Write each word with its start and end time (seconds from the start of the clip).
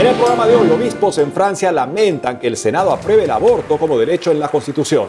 En 0.00 0.06
el 0.06 0.14
programa 0.14 0.46
de 0.46 0.56
hoy, 0.56 0.70
obispos 0.70 1.18
en 1.18 1.30
Francia 1.30 1.70
lamentan 1.70 2.38
que 2.38 2.46
el 2.46 2.56
Senado 2.56 2.90
apruebe 2.90 3.24
el 3.24 3.30
aborto 3.30 3.76
como 3.76 3.98
derecho 3.98 4.30
en 4.30 4.40
la 4.40 4.48
Constitución. 4.48 5.08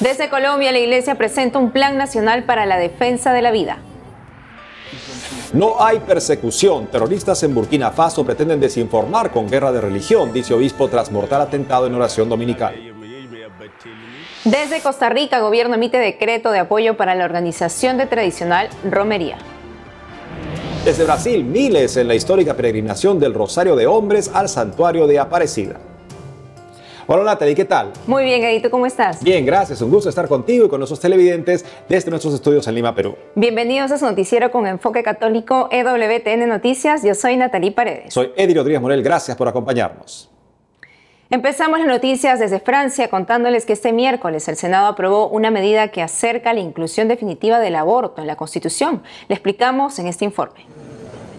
Desde 0.00 0.28
Colombia, 0.28 0.72
la 0.72 0.80
Iglesia 0.80 1.14
presenta 1.14 1.60
un 1.60 1.70
plan 1.70 1.96
nacional 1.96 2.42
para 2.42 2.66
la 2.66 2.76
defensa 2.76 3.32
de 3.32 3.40
la 3.40 3.52
vida. 3.52 3.78
No 5.52 5.80
hay 5.80 6.00
persecución. 6.00 6.88
Terroristas 6.88 7.40
en 7.44 7.54
Burkina 7.54 7.92
Faso 7.92 8.26
pretenden 8.26 8.58
desinformar 8.58 9.30
con 9.30 9.48
guerra 9.48 9.70
de 9.70 9.80
religión, 9.80 10.32
dice 10.32 10.52
obispo 10.52 10.88
tras 10.88 11.12
mortal 11.12 11.42
atentado 11.42 11.86
en 11.86 11.94
oración 11.94 12.28
dominical. 12.28 12.74
Desde 14.42 14.80
Costa 14.80 15.08
Rica, 15.08 15.38
gobierno 15.38 15.76
emite 15.76 15.98
decreto 15.98 16.50
de 16.50 16.58
apoyo 16.58 16.96
para 16.96 17.14
la 17.14 17.26
organización 17.26 17.96
de 17.96 18.06
tradicional 18.06 18.68
romería. 18.82 19.38
Desde 20.84 21.04
Brasil, 21.04 21.44
miles 21.44 21.98
en 21.98 22.08
la 22.08 22.14
histórica 22.14 22.54
peregrinación 22.56 23.20
del 23.20 23.34
Rosario 23.34 23.76
de 23.76 23.86
Hombres 23.86 24.30
al 24.32 24.48
santuario 24.48 25.06
de 25.06 25.18
Aparecida. 25.18 25.78
Hola 27.06 27.22
Natalie, 27.22 27.54
¿qué 27.54 27.66
tal? 27.66 27.92
Muy 28.06 28.24
bien, 28.24 28.42
Edito, 28.44 28.70
¿cómo 28.70 28.86
estás? 28.86 29.22
Bien, 29.22 29.44
gracias. 29.44 29.82
Un 29.82 29.90
gusto 29.90 30.08
estar 30.08 30.26
contigo 30.26 30.64
y 30.64 30.68
con 30.70 30.80
nuestros 30.80 30.98
televidentes 30.98 31.66
desde 31.86 32.08
nuestros 32.08 32.32
estudios 32.32 32.66
en 32.66 32.76
Lima, 32.76 32.94
Perú. 32.94 33.14
Bienvenidos 33.34 33.92
a 33.92 33.98
su 33.98 34.06
noticiero 34.06 34.50
con 34.50 34.66
enfoque 34.66 35.02
católico 35.02 35.68
EWTN 35.70 36.48
Noticias. 36.48 37.02
Yo 37.02 37.14
soy 37.14 37.36
Natalie 37.36 37.72
Paredes. 37.72 38.14
Soy 38.14 38.32
Eddie 38.34 38.54
Rodríguez 38.54 38.80
Morel. 38.80 39.02
Gracias 39.02 39.36
por 39.36 39.48
acompañarnos. 39.48 40.30
Empezamos 41.32 41.78
las 41.78 41.86
noticias 41.86 42.40
desde 42.40 42.58
Francia 42.58 43.08
contándoles 43.08 43.64
que 43.64 43.72
este 43.72 43.92
miércoles 43.92 44.48
el 44.48 44.56
Senado 44.56 44.88
aprobó 44.88 45.28
una 45.28 45.52
medida 45.52 45.92
que 45.92 46.02
acerca 46.02 46.52
la 46.52 46.58
inclusión 46.58 47.06
definitiva 47.06 47.60
del 47.60 47.76
aborto 47.76 48.20
en 48.20 48.26
la 48.26 48.34
Constitución. 48.34 49.04
Le 49.28 49.36
explicamos 49.36 50.00
en 50.00 50.08
este 50.08 50.24
informe. 50.24 50.66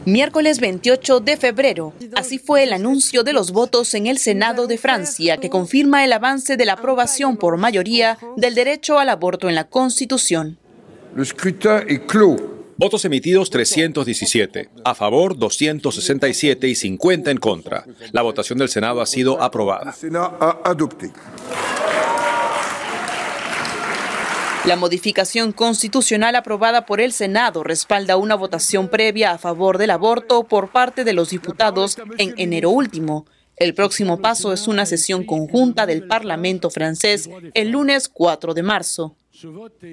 Miércoles 0.06 0.62
28 0.62 1.20
de 1.20 1.36
febrero. 1.36 1.92
Así 2.16 2.40
fue 2.40 2.64
el 2.64 2.72
anuncio 2.72 3.24
de 3.24 3.34
los 3.34 3.52
votos 3.52 3.94
en 3.94 4.08
el 4.08 4.18
Senado 4.18 4.66
de 4.66 4.78
Francia, 4.78 5.36
que 5.36 5.50
confirma 5.50 6.06
el 6.06 6.14
avance 6.14 6.56
de 6.56 6.66
la 6.66 6.74
aprobación 6.74 7.36
por 7.36 7.58
mayoría 7.58 8.18
del 8.38 8.56
derecho 8.56 8.98
al 8.98 9.10
aborto 9.10 9.50
en 9.50 9.56
la 9.56 9.66
Constitución. 9.66 10.58
Est 11.18 11.36
clos. 12.08 12.61
Votos 12.82 13.06
emitidos 13.06 13.52
317, 13.52 14.72
a 14.84 14.96
favor 14.96 15.38
267 15.38 16.68
y 16.68 16.74
50 16.74 17.30
en 17.30 17.38
contra. 17.38 17.86
La 18.12 18.24
votación 18.24 18.58
del 18.58 18.70
Senado 18.70 19.02
ha 19.02 19.06
sido 19.06 19.40
aprobada. 19.40 19.94
La 24.66 24.76
modificación 24.78 25.52
constitucional 25.52 26.36
aprobada 26.36 26.88
por 26.88 27.02
el 27.02 27.14
Senado 27.14 27.62
respalda 27.62 28.18
una 28.18 28.34
votación 28.34 28.88
previa 28.90 29.34
a 29.34 29.38
favor 29.38 29.78
del 29.78 29.92
aborto 29.92 30.46
por 30.46 30.72
parte 30.72 31.04
de 31.04 31.14
los 31.14 31.30
diputados 31.30 32.00
en 32.18 32.34
enero 32.38 32.72
último. 32.72 33.28
El 33.62 33.76
próximo 33.76 34.20
paso 34.20 34.54
es 34.54 34.68
una 34.68 34.88
sesión 34.88 35.24
conjunta 35.24 35.86
del 35.86 36.08
Parlamento 36.08 36.72
francés 36.72 37.30
el 37.54 37.70
lunes 37.70 38.10
4 38.10 38.56
de 38.56 38.64
marzo. 38.64 39.16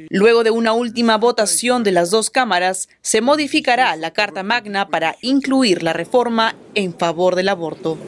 Luego 0.09 0.43
de 0.43 0.51
una 0.51 0.73
última 0.73 1.19
votación 1.19 1.85
de 1.85 1.93
las 1.93 2.11
dos 2.11 2.31
cámaras, 2.31 2.89
se 3.03 3.21
modificará 3.21 3.95
la 3.97 4.15
Carta 4.15 4.43
Magna 4.43 4.89
para 4.89 5.17
incluir 5.21 5.83
la 5.83 5.93
reforma 5.93 6.57
en 6.75 6.97
favor 6.97 7.35
del 7.35 7.51
aborto. 7.51 7.99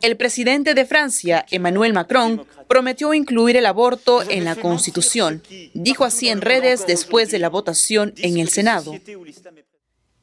El 0.00 0.16
presidente 0.16 0.74
de 0.74 0.86
Francia, 0.86 1.44
Emmanuel 1.50 1.94
Macron, 1.94 2.46
prometió 2.68 3.14
incluir 3.14 3.56
el 3.56 3.66
aborto 3.66 4.22
en 4.30 4.44
la 4.44 4.54
Constitución. 4.54 5.42
Dijo 5.74 6.04
así 6.04 6.28
en 6.28 6.40
redes 6.40 6.86
después 6.86 7.32
de 7.32 7.40
la 7.40 7.48
votación 7.48 8.14
en 8.18 8.38
el 8.38 8.48
Senado. 8.48 8.94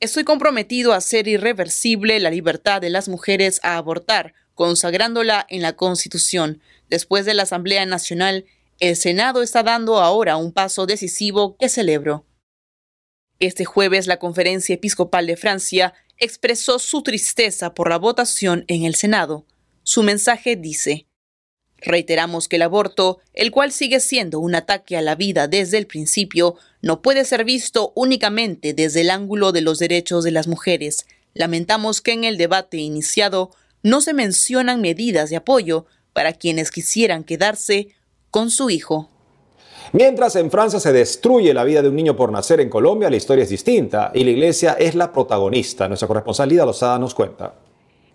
Estoy 0.02 0.26
comprometido 0.26 0.92
a 0.94 0.98
hacer 0.98 1.28
irreversible 1.28 2.20
la 2.20 2.30
libertad 2.30 2.82
de 2.82 2.90
las 2.90 3.08
mujeres 3.08 3.62
a 3.64 3.78
abortar, 3.78 4.34
consagrándola 4.54 5.46
en 5.50 5.62
la 5.62 5.76
Constitución. 5.76 6.62
Después 6.90 7.26
de 7.26 7.34
la 7.34 7.44
Asamblea 7.44 7.86
Nacional, 7.86 8.46
el 8.80 8.98
Senado 8.98 9.42
está 9.42 9.64
dando 9.64 10.00
ahora 10.00 10.36
un 10.36 10.52
paso 10.52 10.86
decisivo 10.86 11.56
que 11.58 11.70
celebro. 11.70 12.26
Este 13.40 13.64
jueves 13.64 14.06
la 14.08 14.18
Conferencia 14.20 14.76
Episcopal 14.76 15.28
de 15.28 15.38
Francia 15.38 15.94
expresó 16.18 16.78
su 16.80 17.02
tristeza 17.02 17.74
por 17.74 17.90
la 17.90 17.98
votación 17.98 18.66
en 18.68 18.84
el 18.84 18.96
Senado. 18.96 19.46
Su 19.84 20.04
mensaje 20.04 20.58
dice, 20.58 21.08
Reiteramos 21.86 22.48
que 22.48 22.56
el 22.56 22.64
aborto, 22.64 23.20
el 23.34 23.52
cual 23.52 23.72
sigue 23.72 24.00
siendo 24.00 24.40
un 24.40 24.56
ataque 24.56 24.98
a 24.98 25.02
la 25.02 25.14
vida 25.14 25.48
desde 25.48 25.78
el 25.78 25.86
principio, 25.86 26.56
no 26.82 27.02
puede 27.02 27.26
ser 27.26 27.46
visto 27.46 27.94
únicamente 27.96 28.74
desde 28.74 29.02
el 29.02 29.12
ángulo 29.12 29.52
de 29.52 29.62
los 29.62 29.78
derechos 29.78 30.24
de 30.24 30.32
las 30.32 30.48
mujeres. 30.48 31.06
Lamentamos 31.36 32.02
que 32.02 32.14
en 32.14 32.24
el 32.24 32.38
debate 32.38 32.78
iniciado 32.78 33.52
no 33.84 34.02
se 34.02 34.14
mencionan 34.14 34.82
medidas 34.82 35.30
de 35.30 35.36
apoyo 35.36 35.86
para 36.12 36.34
quienes 36.34 36.72
quisieran 36.72 37.24
quedarse 37.24 37.90
con 38.32 38.50
su 38.50 38.72
hijo. 38.72 39.10
Mientras 39.92 40.36
en 40.38 40.50
Francia 40.50 40.80
se 40.80 40.92
destruye 40.92 41.54
la 41.54 41.64
vida 41.64 41.84
de 41.84 41.90
un 41.90 41.96
niño 41.96 42.16
por 42.16 42.32
nacer 42.32 42.60
en 42.62 42.70
Colombia, 42.70 43.12
la 43.12 43.18
historia 43.18 43.44
es 43.44 43.50
distinta 43.50 44.12
y 44.14 44.24
la 44.24 44.32
iglesia 44.32 44.74
es 44.80 44.96
la 44.96 45.14
protagonista. 45.14 45.88
Nuestra 45.88 46.08
corresponsal 46.08 46.50
Lida 46.50 46.66
Lozada 46.66 46.98
nos 46.98 47.14
cuenta. 47.14 47.54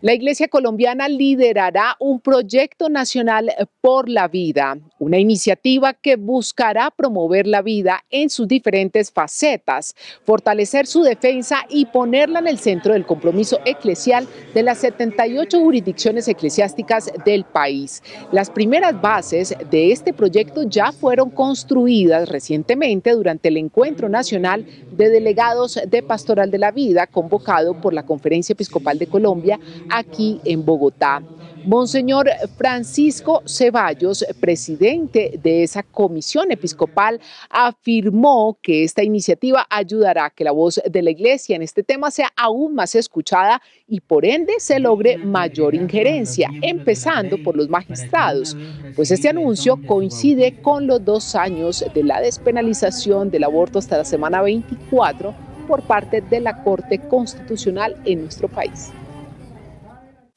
La 0.03 0.15
Iglesia 0.15 0.49
colombiana 0.49 1.11
liderará 1.11 1.95
un 1.99 2.21
proyecto 2.21 2.89
nacional 2.89 3.53
por 3.83 4.09
la 4.09 4.29
vida, 4.29 4.79
una 4.99 5.19
iniciativa 5.19 5.93
que 5.93 6.17
buscará 6.17 6.91
promover 6.91 7.47
la 7.47 7.61
vida 7.61 8.03
en 8.09 8.31
sus 8.31 8.49
diferentes 8.49 9.13
facetas, 9.13 9.95
fortalecer 10.25 10.87
su 10.87 11.03
defensa 11.03 11.67
y 11.69 11.85
ponerla 11.85 12.39
en 12.39 12.47
el 12.47 12.59
centro 12.59 12.95
del 12.95 13.05
compromiso 13.05 13.59
eclesial 13.67 14.27
de 14.55 14.63
las 14.63 14.79
78 14.79 15.61
jurisdicciones 15.61 16.29
eclesiásticas 16.29 17.13
del 17.27 17.45
país. 17.45 18.03
Las 18.33 18.49
primeras 18.49 18.99
bases 18.99 19.55
de 19.71 19.93
este 19.93 20.15
proyecto 20.15 20.63
ya 20.63 20.93
fueron 20.93 21.29
construidas 21.29 22.31
recientemente 22.31 23.11
durante 23.11 23.49
el 23.49 23.59
Encuentro 23.59 24.09
Nacional 24.09 24.65
de 24.93 25.11
Delegados 25.11 25.79
de 25.87 26.03
Pastoral 26.03 26.51
de 26.51 26.59
la 26.59 26.71
Vida 26.71 27.07
convocado 27.07 27.79
por 27.79 27.93
la 27.93 28.07
Conferencia 28.07 28.55
Episcopal 28.55 28.99
de 28.99 29.07
Colombia 29.07 29.61
aquí 29.91 30.41
en 30.45 30.65
Bogotá. 30.65 31.23
Monseñor 31.65 32.31
Francisco 32.57 33.43
Ceballos, 33.47 34.25
presidente 34.41 35.39
de 35.43 35.63
esa 35.63 35.83
comisión 35.83 36.51
episcopal, 36.51 37.21
afirmó 37.51 38.59
que 38.63 38.83
esta 38.83 39.03
iniciativa 39.03 39.67
ayudará 39.69 40.27
a 40.27 40.31
que 40.31 40.45
la 40.45 40.53
voz 40.53 40.81
de 40.89 41.03
la 41.03 41.11
iglesia 41.11 41.57
en 41.57 41.63
este 41.63 41.83
tema 41.83 42.11
sea 42.11 42.31
aún 42.37 42.75
más 42.75 42.95
escuchada 42.95 43.61
y 43.87 44.01
por 44.01 44.25
ende 44.25 44.55
se 44.59 44.79
logre 44.81 45.19
mayor 45.19 45.75
injerencia, 45.75 46.49
empezando 46.63 47.37
por 47.43 47.57
los 47.57 47.69
magistrados, 47.69 48.57
pues 48.97 49.11
este 49.11 49.29
anuncio 49.29 49.79
coincide 49.87 50.63
con 50.63 50.87
los 50.87 51.05
dos 51.05 51.35
años 51.35 51.85
de 51.95 52.05
la 52.05 52.21
despenalización 52.21 53.31
del 53.31 53.45
aborto 53.45 53.79
hasta 53.79 53.99
la 53.99 54.05
semana 54.05 54.41
24 54.41 55.35
por 55.69 55.83
parte 55.83 56.21
de 56.23 56.41
la 56.41 56.63
Corte 56.63 56.99
Constitucional 56.99 57.97
en 58.05 58.23
nuestro 58.23 58.49
país. 58.49 58.91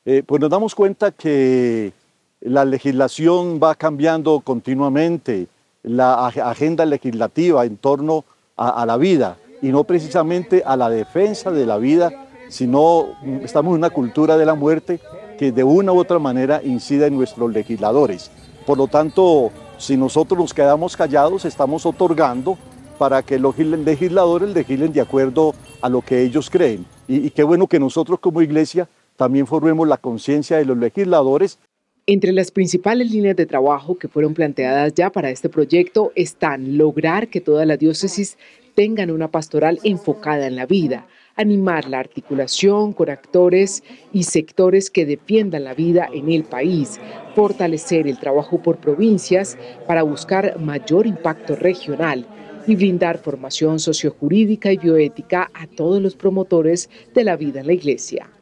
Eh, 0.05 0.21
pues 0.25 0.41
nos 0.41 0.49
damos 0.49 0.75
cuenta 0.75 1.11
que 1.11 1.93
la 2.41 2.65
legislación 2.65 3.59
va 3.61 3.73
cambiando 3.75 4.41
continuamente, 4.41 5.47
la 5.81 6.29
ag- 6.29 6.41
agenda 6.41 6.85
legislativa 6.85 7.65
en 7.65 7.77
torno 7.77 8.25
a, 8.57 8.85
la 8.85 8.97
vida 8.97 9.37
y 9.61 9.69
no 9.69 9.83
precisamente 9.85 10.61
a 10.65 10.75
la 10.75 10.89
defensa 10.89 11.51
de 11.51 11.65
la 11.65 11.77
vida, 11.77 12.27
sino 12.49 13.15
mm, 13.23 13.37
estamos 13.45 13.71
en 13.71 13.77
una 13.79 13.89
cultura 13.89 14.37
de 14.37 14.45
la 14.45 14.55
muerte 14.55 14.99
que 15.39 15.51
de 15.51 15.63
una 15.63 15.93
u 15.93 15.99
otra 15.99 16.19
manera 16.19 16.61
incide 16.63 17.07
en 17.07 17.15
nuestros 17.15 17.51
legisladores. 17.51 18.29
Por 18.65 18.77
lo 18.77 18.87
tanto, 18.87 19.51
si 19.77 19.97
nosotros 19.97 20.37
nos 20.37 20.53
quedamos 20.53 20.95
callados, 20.97 21.45
estamos 21.45 21.85
otorgando 21.85 22.57
para 22.97 23.23
que 23.23 23.39
los 23.39 23.57
legisladores 23.57 24.49
legislen 24.53 24.93
de 24.93 25.01
acuerdo 25.01 25.55
a 25.81 25.89
lo 25.89 26.01
que 26.01 26.21
ellos 26.21 26.49
creen. 26.49 26.85
Y, 27.07 27.27
y 27.27 27.29
qué 27.31 27.43
bueno 27.43 27.67
que 27.67 27.79
nosotros 27.79 28.19
como 28.19 28.41
iglesia 28.41 28.87
también 29.15 29.47
formemos 29.47 29.87
la 29.87 29.97
conciencia 29.97 30.57
de 30.57 30.65
los 30.65 30.77
legisladores 30.77 31.59
Entre 32.05 32.33
las 32.33 32.51
principales 32.51 33.11
líneas 33.11 33.37
de 33.37 33.45
trabajo 33.45 33.97
que 33.97 34.09
fueron 34.09 34.33
planteadas 34.33 34.93
ya 34.93 35.09
para 35.09 35.29
este 35.29 35.47
proyecto 35.47 36.11
están 36.15 36.77
lograr 36.77 37.29
que 37.29 37.39
todas 37.39 37.65
las 37.65 37.79
diócesis 37.79 38.37
tengan 38.75 39.11
una 39.11 39.29
pastoral 39.29 39.79
enfocada 39.83 40.47
en 40.47 40.55
la 40.55 40.65
vida, 40.65 41.07
animar 41.35 41.87
la 41.87 41.99
articulación 41.99 42.93
con 42.93 43.09
actores 43.09 43.83
y 44.11 44.23
sectores 44.23 44.89
que 44.89 45.05
defiendan 45.05 45.63
la 45.63 45.73
vida 45.73 46.09
en 46.11 46.29
el 46.29 46.43
país, 46.43 46.99
fortalecer 47.35 48.07
el 48.07 48.19
trabajo 48.19 48.61
por 48.61 48.77
provincias 48.77 49.57
para 49.87 50.03
buscar 50.03 50.59
mayor 50.59 51.07
impacto 51.07 51.55
regional 51.55 52.25
y 52.67 52.75
brindar 52.75 53.17
formación 53.17 53.79
sociojurídica 53.79 54.71
y 54.71 54.77
bioética 54.77 55.49
a 55.53 55.67
todos 55.67 56.01
los 56.01 56.15
promotores 56.15 56.89
de 57.13 57.23
la 57.23 57.35
vida 57.35 57.61
en 57.61 57.67
la 57.67 57.73
iglesia. 57.73 58.32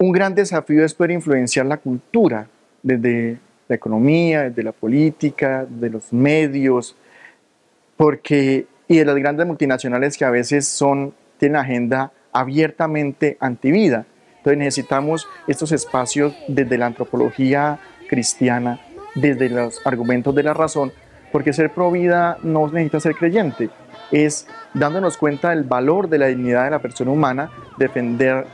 Un 0.00 0.12
gran 0.12 0.34
desafío 0.34 0.82
es 0.82 0.94
poder 0.94 1.10
influenciar 1.10 1.66
la 1.66 1.76
cultura 1.76 2.46
desde 2.82 3.38
la 3.68 3.76
economía, 3.76 4.44
desde 4.44 4.62
la 4.62 4.72
política, 4.72 5.66
de 5.68 5.90
los 5.90 6.10
medios, 6.10 6.96
porque 7.98 8.66
y 8.88 8.96
de 8.96 9.04
las 9.04 9.14
grandes 9.16 9.46
multinacionales 9.46 10.16
que 10.16 10.24
a 10.24 10.30
veces 10.30 10.66
son 10.66 11.12
tienen 11.36 11.56
agenda 11.56 12.12
abiertamente 12.32 13.36
antivida. 13.40 14.06
Entonces 14.38 14.58
necesitamos 14.58 15.28
estos 15.46 15.70
espacios 15.70 16.34
desde 16.48 16.78
la 16.78 16.86
antropología 16.86 17.78
cristiana, 18.08 18.80
desde 19.14 19.50
los 19.50 19.86
argumentos 19.86 20.34
de 20.34 20.44
la 20.44 20.54
razón, 20.54 20.92
porque 21.30 21.52
ser 21.52 21.74
pro 21.74 21.90
vida 21.90 22.38
no 22.42 22.66
necesita 22.68 23.00
ser 23.00 23.16
creyente, 23.16 23.68
es 24.10 24.46
dándonos 24.72 25.18
cuenta 25.18 25.50
del 25.50 25.64
valor 25.64 26.08
de 26.08 26.18
la 26.18 26.26
dignidad 26.28 26.64
de 26.64 26.70
la 26.70 26.78
persona 26.78 27.10
humana, 27.10 27.50
defender 27.76 28.46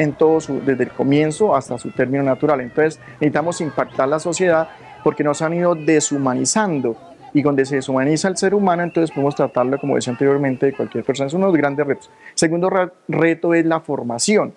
en 0.00 0.14
todo 0.14 0.40
su, 0.40 0.60
desde 0.64 0.84
el 0.84 0.90
comienzo 0.90 1.54
hasta 1.54 1.76
su 1.78 1.90
término 1.90 2.24
natural. 2.24 2.62
Entonces 2.62 2.98
necesitamos 3.14 3.60
impactar 3.60 4.08
la 4.08 4.18
sociedad 4.18 4.68
porque 5.04 5.22
nos 5.22 5.42
han 5.42 5.52
ido 5.52 5.74
deshumanizando 5.74 6.96
y 7.34 7.42
donde 7.42 7.66
se 7.66 7.76
deshumaniza 7.76 8.28
el 8.28 8.36
ser 8.38 8.54
humano, 8.54 8.82
entonces 8.82 9.10
podemos 9.10 9.36
tratarlo, 9.36 9.78
como 9.78 9.96
decía 9.96 10.12
anteriormente, 10.12 10.66
de 10.66 10.72
cualquier 10.72 11.04
persona. 11.04 11.26
Es 11.28 11.34
uno 11.34 11.46
de 11.46 11.52
los 11.52 11.58
grandes 11.58 11.86
retos. 11.86 12.10
Segundo 12.34 12.70
reto 13.08 13.54
es 13.54 13.66
la 13.66 13.80
formación. 13.80 14.54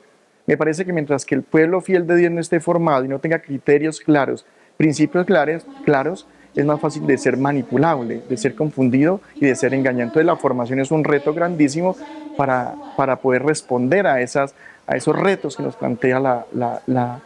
Me 0.48 0.56
parece 0.56 0.86
que 0.86 0.94
mientras 0.94 1.26
que 1.26 1.36
el 1.36 1.44
pueblo 1.44 1.82
fiel 1.82 2.08
de 2.08 2.16
Dios 2.16 2.32
no 2.32 2.40
esté 2.40 2.62
formado 2.62 3.04
y 3.04 3.10
no 3.10 3.20
tenga 3.20 3.40
criterios 3.40 4.00
claros, 4.00 4.46
principios 4.78 5.26
claros, 5.26 5.66
claros 5.84 6.26
es 6.56 6.66
más 6.66 6.80
fácil 6.80 7.06
de 7.08 7.18
ser 7.18 7.38
manipulable, 7.38 8.22
de 8.30 8.38
ser 8.38 8.56
confundido 8.56 9.22
y 9.36 9.46
de 9.46 9.56
ser 9.56 9.74
engañado. 9.74 10.04
Entonces 10.04 10.26
la 10.26 10.36
formación 10.36 10.80
es 10.80 10.92
un 10.92 11.04
reto 11.04 11.34
grandísimo 11.34 11.96
para, 12.38 12.76
para 12.96 13.18
poder 13.18 13.44
responder 13.44 14.08
a, 14.08 14.22
esas, 14.22 14.56
a 14.88 14.96
esos 14.96 15.18
retos 15.18 15.56
que 15.56 15.64
nos 15.64 15.76
plantea 15.76 16.20
la, 16.20 16.46
la, 16.54 17.22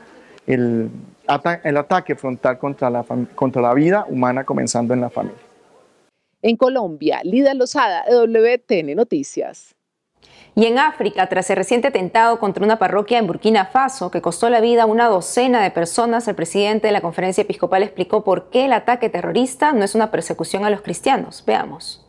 el, 0.46 0.90
el, 1.64 1.78
ataque 1.78 2.16
frontal 2.16 2.58
contra 2.58 2.90
la, 2.90 3.04
contra 3.36 3.62
la 3.62 3.74
vida 3.74 4.06
humana 4.10 4.44
comenzando 4.44 4.94
en 4.94 5.02
la 5.02 5.10
familia. 5.10 5.42
En 6.42 6.56
Colombia, 6.56 7.22
Lida 7.24 7.54
Lozada, 7.54 8.06
WTN 8.10 8.96
Noticias. 8.96 9.76
Y 10.56 10.66
en 10.66 10.80
África, 10.80 11.28
tras 11.30 11.50
el 11.52 11.56
reciente 11.56 11.90
atentado 11.90 12.40
contra 12.40 12.64
una 12.64 12.80
parroquia 12.80 13.20
en 13.20 13.28
Burkina 13.28 13.66
Faso 13.68 14.10
que 14.10 14.24
costó 14.24 14.50
la 14.50 14.60
vida 14.60 14.84
a 14.84 14.86
una 14.88 15.08
docena 15.08 15.62
de 15.62 15.70
personas, 15.70 16.28
el 16.28 16.34
presidente 16.36 16.88
de 16.88 16.94
la 16.94 17.02
conferencia 17.02 17.44
episcopal 17.44 17.84
explicó 17.84 18.24
por 18.24 18.50
qué 18.50 18.66
el 18.66 18.74
ataque 18.74 19.10
terrorista 19.10 19.74
no 19.74 19.84
es 19.84 19.94
una 19.94 20.10
persecución 20.10 20.66
a 20.66 20.72
los 20.72 20.82
cristianos. 20.82 21.44
Veamos. 21.46 22.04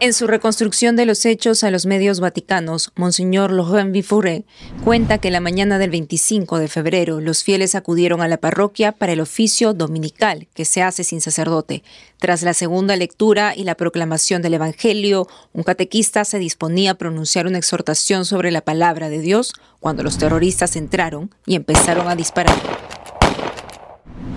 En 0.00 0.12
su 0.12 0.28
reconstrucción 0.28 0.94
de 0.94 1.06
los 1.06 1.26
hechos 1.26 1.64
a 1.64 1.72
los 1.72 1.84
medios 1.84 2.20
vaticanos, 2.20 2.92
Monseñor 2.94 3.50
Laurent 3.50 3.90
Vifouré 3.90 4.44
cuenta 4.84 5.18
que 5.18 5.32
la 5.32 5.40
mañana 5.40 5.76
del 5.80 5.90
25 5.90 6.60
de 6.60 6.68
febrero 6.68 7.20
los 7.20 7.42
fieles 7.42 7.74
acudieron 7.74 8.20
a 8.20 8.28
la 8.28 8.36
parroquia 8.36 8.92
para 8.92 9.12
el 9.12 9.20
oficio 9.20 9.74
dominical 9.74 10.46
que 10.54 10.64
se 10.64 10.82
hace 10.82 11.02
sin 11.02 11.20
sacerdote. 11.20 11.82
Tras 12.18 12.44
la 12.44 12.54
segunda 12.54 12.94
lectura 12.94 13.54
y 13.56 13.64
la 13.64 13.74
proclamación 13.74 14.40
del 14.40 14.54
Evangelio, 14.54 15.26
un 15.52 15.64
catequista 15.64 16.24
se 16.24 16.38
disponía 16.38 16.92
a 16.92 16.94
pronunciar 16.94 17.48
una 17.48 17.58
exhortación 17.58 18.24
sobre 18.24 18.52
la 18.52 18.60
palabra 18.60 19.08
de 19.08 19.18
Dios 19.18 19.52
cuando 19.80 20.04
los 20.04 20.16
terroristas 20.16 20.76
entraron 20.76 21.34
y 21.44 21.56
empezaron 21.56 22.06
a 22.06 22.14
disparar. 22.14 22.56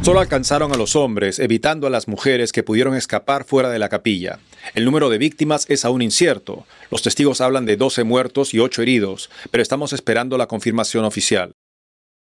Solo 0.02 0.22
alcanzaron 0.22 0.74
a 0.74 0.78
los 0.78 0.96
hombres, 0.96 1.38
evitando 1.38 1.86
a 1.86 1.92
las 1.92 2.08
mujeres 2.08 2.52
que 2.52 2.64
pudieron 2.64 2.96
escapar 2.96 3.44
fuera 3.44 3.70
de 3.70 3.78
la 3.78 3.90
capilla. 3.90 4.40
El 4.74 4.86
número 4.86 5.10
de 5.10 5.18
víctimas 5.18 5.66
es 5.70 5.86
aún 5.86 6.02
incierto. 6.02 6.66
Los 6.90 7.02
testigos 7.02 7.42
hablan 7.42 7.66
de 7.66 7.78
12 7.78 8.04
muertos 8.04 8.54
y 8.54 8.60
8 8.60 8.82
heridos, 8.82 9.30
pero 9.52 9.62
estamos 9.62 9.94
esperando 9.94 10.38
la 10.38 10.48
confirmación 10.48 11.06
oficial. 11.06 11.54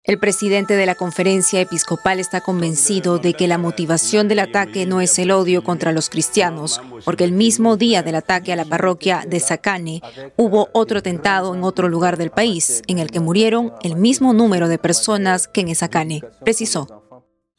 El 0.04 0.18
presidente 0.18 0.76
de 0.76 0.88
la 0.88 0.96
conferencia 0.96 1.62
episcopal 1.62 2.20
está 2.20 2.42
convencido 2.42 3.20
de 3.20 3.36
que 3.36 3.48
la 3.48 3.60
motivación 3.60 4.28
del 4.28 4.40
ataque 4.40 4.88
no 4.88 5.00
es 5.00 5.20
el 5.20 5.30
odio 5.30 5.64
contra 5.64 5.92
los 5.92 6.10
cristianos, 6.10 6.82
porque 7.06 7.24
el 7.24 7.34
mismo 7.34 7.78
día 7.78 8.02
del 8.02 8.16
ataque 8.16 8.52
a 8.52 8.56
la 8.56 8.66
parroquia 8.66 9.24
de 9.28 9.40
Sacane 9.40 10.02
hubo 10.38 10.70
otro 10.74 10.98
atentado 10.98 11.54
en 11.54 11.64
otro 11.64 11.88
lugar 11.88 12.18
del 12.18 12.32
país, 12.32 12.82
en 12.88 12.98
el 12.98 13.12
que 13.12 13.20
murieron 13.20 13.74
el 13.84 13.96
mismo 13.96 14.34
número 14.34 14.68
de 14.70 14.80
personas 14.80 15.48
que 15.48 15.62
en 15.62 15.76
Sacane, 15.76 16.24
precisó. 16.44 17.04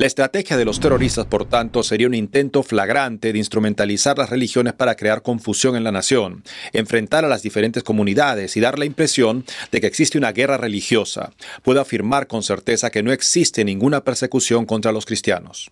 La 0.02 0.08
estrategia 0.08 0.56
de 0.56 0.64
los 0.64 0.80
terroristas, 0.80 1.26
por 1.26 1.44
tanto, 1.44 1.84
sería 1.84 2.08
un 2.08 2.14
intento 2.14 2.64
flagrante 2.64 3.32
de 3.32 3.38
instrumentalizar 3.38 4.18
las 4.18 4.30
religiones 4.30 4.72
para 4.72 4.96
crear 4.96 5.22
confusión 5.22 5.76
en 5.76 5.84
la 5.84 5.92
nación, 5.92 6.42
enfrentar 6.72 7.24
a 7.24 7.28
las 7.28 7.42
diferentes 7.42 7.84
comunidades 7.84 8.56
y 8.56 8.60
dar 8.60 8.80
la 8.80 8.84
impresión 8.84 9.44
de 9.70 9.80
que 9.80 9.86
existe 9.86 10.18
una 10.18 10.32
guerra 10.32 10.56
religiosa. 10.58 11.32
Puedo 11.62 11.80
afirmar 11.80 12.26
con 12.26 12.42
certeza 12.42 12.90
que 12.90 13.04
no 13.04 13.12
existe 13.12 13.64
ninguna 13.64 14.02
persecución 14.02 14.66
contra 14.66 14.90
los 14.90 15.06
cristianos. 15.06 15.70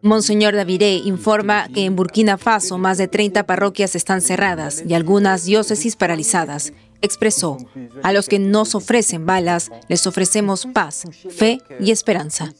Monseñor 0.00 0.54
Daviré 0.54 0.94
informa 0.94 1.68
que 1.68 1.84
en 1.84 1.96
Burkina 1.96 2.38
Faso 2.38 2.78
más 2.78 2.96
de 2.96 3.08
30 3.08 3.44
parroquias 3.44 3.94
están 3.94 4.22
cerradas 4.22 4.82
y 4.88 4.94
algunas 4.94 5.44
diócesis 5.44 5.96
paralizadas. 5.96 6.72
Expresó, 7.02 7.58
a 8.02 8.14
los 8.14 8.26
que 8.26 8.38
nos 8.38 8.74
ofrecen 8.74 9.26
balas, 9.26 9.70
les 9.90 10.06
ofrecemos 10.06 10.66
paz, 10.72 11.04
fe 11.28 11.58
y 11.78 11.90
esperanza. 11.90 12.54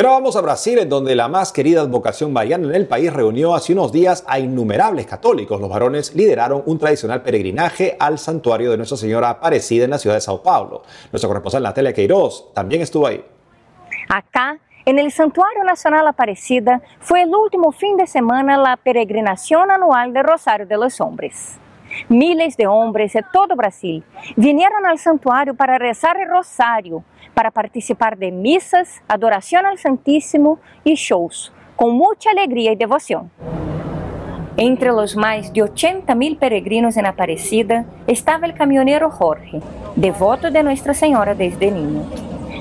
Ahora 0.00 0.12
vamos 0.12 0.34
a 0.34 0.40
Brasil, 0.40 0.78
en 0.78 0.88
donde 0.88 1.14
la 1.14 1.28
más 1.28 1.52
querida 1.52 1.82
advocación 1.82 2.32
mariana 2.32 2.68
en 2.68 2.74
el 2.74 2.86
país 2.86 3.12
reunió 3.12 3.54
hace 3.54 3.74
unos 3.74 3.92
días 3.92 4.24
a 4.26 4.38
innumerables 4.38 5.04
católicos. 5.04 5.60
Los 5.60 5.68
varones 5.68 6.14
lideraron 6.14 6.62
un 6.64 6.78
tradicional 6.78 7.22
peregrinaje 7.22 7.98
al 8.00 8.18
santuario 8.18 8.70
de 8.70 8.78
Nuestra 8.78 8.96
Señora 8.96 9.28
Aparecida 9.28 9.84
en 9.84 9.90
la 9.90 9.98
ciudad 9.98 10.16
de 10.16 10.22
Sao 10.22 10.42
Paulo. 10.42 10.84
Nuestro 11.12 11.28
corresponsal 11.28 11.62
Natalia 11.62 11.92
Queiroz 11.92 12.50
también 12.54 12.80
estuvo 12.80 13.06
ahí. 13.06 13.22
Acá 14.08 14.58
el 14.98 15.12
Santuario 15.12 15.62
Nacional 15.62 16.06
Aparecida 16.06 16.80
fue 17.00 17.22
el 17.22 17.34
último 17.34 17.70
fin 17.70 17.96
de 17.96 18.06
semana 18.06 18.56
la 18.56 18.76
peregrinación 18.76 19.70
anual 19.70 20.12
del 20.12 20.24
Rosario 20.24 20.66
de 20.66 20.76
los 20.76 21.00
Hombres. 21.00 21.58
Miles 22.08 22.56
de 22.56 22.66
hombres 22.66 23.12
de 23.12 23.24
todo 23.32 23.56
Brasil 23.56 24.02
vinieron 24.36 24.86
al 24.86 24.98
santuario 24.98 25.54
para 25.54 25.76
rezar 25.76 26.16
el 26.18 26.28
rosario, 26.28 27.04
para 27.34 27.50
participar 27.50 28.16
de 28.16 28.30
misas, 28.30 29.02
adoración 29.08 29.66
al 29.66 29.78
Santísimo 29.78 30.58
y 30.84 30.94
shows, 30.94 31.52
con 31.76 31.94
mucha 31.94 32.30
alegría 32.30 32.72
y 32.72 32.76
devoción. 32.76 33.30
Entre 34.56 34.90
los 34.90 35.16
más 35.16 35.52
de 35.52 35.62
80 35.62 36.14
mil 36.14 36.36
peregrinos 36.36 36.96
en 36.96 37.06
Aparecida 37.06 37.84
estaba 38.06 38.46
el 38.46 38.54
camionero 38.54 39.10
Jorge, 39.10 39.60
devoto 39.96 40.50
de 40.50 40.62
Nuestra 40.62 40.94
Señora 40.94 41.34
desde 41.34 41.70
niño. 41.70 42.04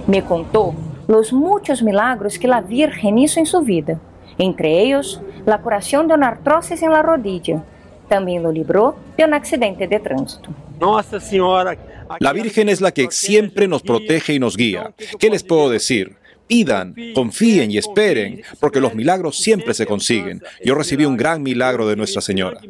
Me 0.07 0.23
contó 0.23 0.73
los 1.09 1.33
muchos 1.33 1.81
milagros 1.81 2.37
que 2.37 2.47
la 2.47 2.61
Virgen 2.61 3.17
hizo 3.17 3.39
en 3.39 3.47
su 3.47 3.61
vida, 3.61 3.99
entre 4.37 4.79
ellos 4.83 5.19
la 5.43 5.57
curación 5.57 6.07
de 6.07 6.13
una 6.13 6.27
artrosis 6.27 6.83
en 6.83 6.91
la 6.91 7.01
rodilla. 7.01 7.63
También 8.07 8.43
lo 8.43 8.51
libró 8.51 8.95
de 9.17 9.25
un 9.25 9.33
accidente 9.33 9.87
de 9.87 9.99
tránsito. 9.99 10.51
Nuestra 10.79 11.19
Señora. 11.19 11.75
La 12.19 12.31
Virgen 12.31 12.69
es 12.69 12.79
la 12.79 12.91
que 12.91 13.07
siempre 13.09 13.67
nos 13.67 13.81
protege 13.81 14.35
y 14.35 14.39
nos 14.39 14.55
guía. 14.55 14.93
¿Qué 15.19 15.31
les 15.31 15.43
puedo 15.43 15.71
decir? 15.71 16.15
Pidan, 16.45 16.93
confíen 17.15 17.71
y 17.71 17.79
esperen, 17.79 18.43
porque 18.59 18.79
los 18.79 18.93
milagros 18.93 19.37
siempre 19.37 19.73
se 19.73 19.87
consiguen. 19.87 20.43
Yo 20.63 20.75
recibí 20.75 21.05
un 21.05 21.17
gran 21.17 21.41
milagro 21.41 21.87
de 21.87 21.95
Nuestra 21.95 22.21
Señora. 22.21 22.61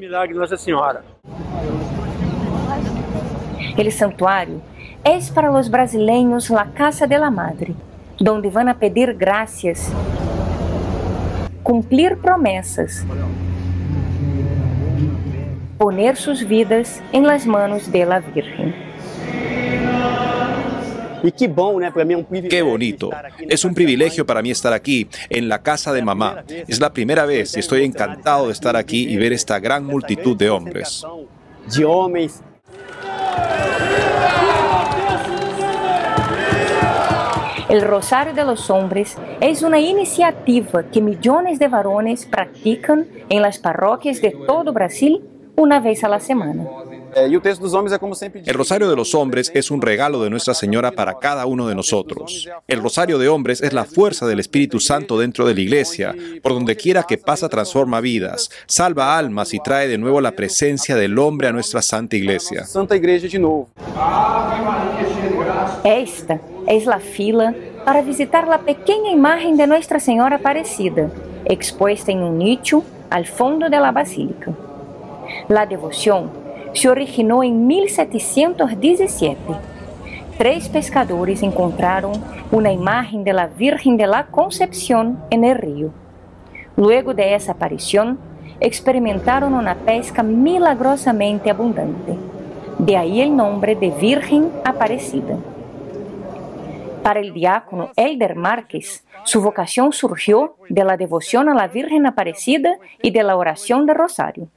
El 3.78 3.92
santuario 3.92 4.62
es 5.04 5.30
para 5.30 5.52
los 5.52 5.70
brasileños 5.70 6.50
la 6.50 6.72
casa 6.72 7.06
de 7.06 7.18
la 7.18 7.30
madre 7.30 7.76
donde 8.20 8.50
van 8.50 8.68
a 8.70 8.78
pedir 8.78 9.16
gracias, 9.16 9.90
cumplir 11.64 12.18
promesas, 12.18 13.06
poner 15.78 16.18
sus 16.18 16.46
vidas 16.48 17.02
en 17.14 17.26
las 17.26 17.46
manos 17.46 17.92
de 17.92 18.06
la 18.06 18.20
Virgen. 18.20 18.76
Y 21.22 21.32
qué, 21.34 21.52
qué 22.50 22.62
bonito. 22.62 23.10
Es 23.40 23.66
un 23.66 23.74
privilegio 23.74 24.26
para 24.26 24.42
mí 24.42 24.52
estar 24.52 24.72
aquí, 24.72 25.10
en 25.30 25.50
la 25.50 25.62
casa 25.62 25.92
de 25.92 26.02
mamá. 26.02 26.44
Es 26.68 26.80
la 26.80 26.94
primera 26.94 27.26
vez 27.26 27.58
y 27.58 27.60
estoy 27.60 27.84
encantado 27.84 28.48
de 28.48 28.54
estar 28.54 28.78
aquí 28.78 29.10
y 29.10 29.18
ver 29.18 29.34
esta 29.34 29.60
gran 29.60 29.86
multitud 29.86 30.38
de 30.38 30.50
hombres. 30.50 31.06
De 31.76 31.84
hombres 31.84 32.42
El 37.70 37.82
Rosario 37.82 38.34
de 38.34 38.46
los 38.46 38.72
Hombres 38.72 39.16
es 39.42 39.62
una 39.62 39.80
iniciativa 39.80 40.84
que 40.92 41.02
millones 41.02 41.60
de 41.60 41.68
varones 41.68 42.26
practican 42.26 43.08
en 43.30 43.44
las 43.44 43.60
parroquias 43.60 44.20
de 44.22 44.32
todo 44.48 44.74
Brasil 44.74 45.22
una 45.56 45.80
vez 45.80 46.04
a 46.04 46.10
la 46.10 46.20
semana. 46.20 46.66
El 47.16 48.54
rosario 48.54 48.90
de 48.90 48.96
los 48.96 49.14
hombres 49.14 49.52
es 49.54 49.70
un 49.70 49.82
regalo 49.82 50.24
de 50.24 50.30
Nuestra 50.30 50.54
Señora 50.56 50.92
para 50.92 51.20
cada 51.20 51.46
uno 51.46 51.68
de 51.68 51.76
nosotros. 51.76 52.50
El 52.68 52.82
rosario 52.82 53.20
de 53.20 53.30
hombres 53.30 53.62
es 53.62 53.74
la 53.74 53.86
fuerza 53.86 54.26
del 54.26 54.40
Espíritu 54.40 54.80
Santo 54.80 55.20
dentro 55.20 55.46
de 55.46 55.54
la 55.54 55.62
iglesia. 55.62 56.16
Por 56.42 56.54
donde 56.54 56.76
quiera 56.76 57.04
que 57.04 57.18
pasa 57.18 57.50
transforma 57.50 58.02
vidas, 58.02 58.50
salva 58.66 59.18
almas 59.18 59.54
y 59.54 59.60
trae 59.60 59.88
de 59.88 59.98
nuevo 59.98 60.22
la 60.22 60.32
presencia 60.32 60.96
del 60.96 61.20
hombre 61.20 61.48
a 61.48 61.52
nuestra 61.52 61.82
Santa 61.82 62.16
Iglesia. 62.16 62.66
Esta 65.84 66.42
es 66.68 66.86
la 66.86 67.00
fila 67.00 67.54
para 67.86 68.02
visitar 68.02 68.48
la 68.48 68.60
pequeña 68.60 69.12
imagen 69.12 69.56
de 69.56 69.66
Nuestra 69.66 70.00
Señora 70.02 70.36
Aparecida, 70.36 71.10
expuesta 71.46 72.12
en 72.12 72.22
un 72.22 72.38
nicho 72.38 72.84
al 73.10 73.26
fondo 73.26 73.70
de 73.70 73.80
la 73.80 73.94
basílica. 73.94 74.52
La 75.48 75.66
devoción 75.66 76.32
se 76.74 76.90
originó 76.90 77.44
en 77.44 77.66
1717. 77.66 79.38
Tres 80.38 80.68
pescadores 80.68 81.44
encontraron 81.44 82.12
una 82.52 82.74
imagen 82.74 83.24
de 83.24 83.32
la 83.32 83.48
Virgen 83.48 83.96
de 83.96 84.08
la 84.08 84.26
Concepción 84.28 85.18
en 85.30 85.46
el 85.46 85.58
río. 85.58 85.92
Luego 86.76 87.14
de 87.14 87.36
esa 87.36 87.54
aparición, 87.54 88.20
experimentaron 88.60 89.54
una 89.54 89.76
pesca 89.76 90.24
milagrosamente 90.24 91.50
abundante. 91.50 92.18
De 92.78 92.98
ahí 92.98 93.22
el 93.22 93.34
nombre 93.34 93.76
de 93.76 93.92
Virgen 93.92 94.50
Aparecida. 94.66 95.38
Para 97.04 97.20
el 97.20 97.34
diácono 97.34 97.92
Elder 97.96 98.36
Márquez, 98.36 99.04
su 99.24 99.42
vocación 99.42 99.94
surgió 99.94 100.56
de 100.70 100.84
la 100.84 100.98
devoción 100.98 101.50
a 101.50 101.54
la 101.54 101.68
Virgen 101.68 102.06
Aparecida 102.06 102.78
y 103.02 103.12
de 103.12 103.24
la 103.24 103.36
oración 103.36 103.86
del 103.86 103.96
rosario. 103.96 104.48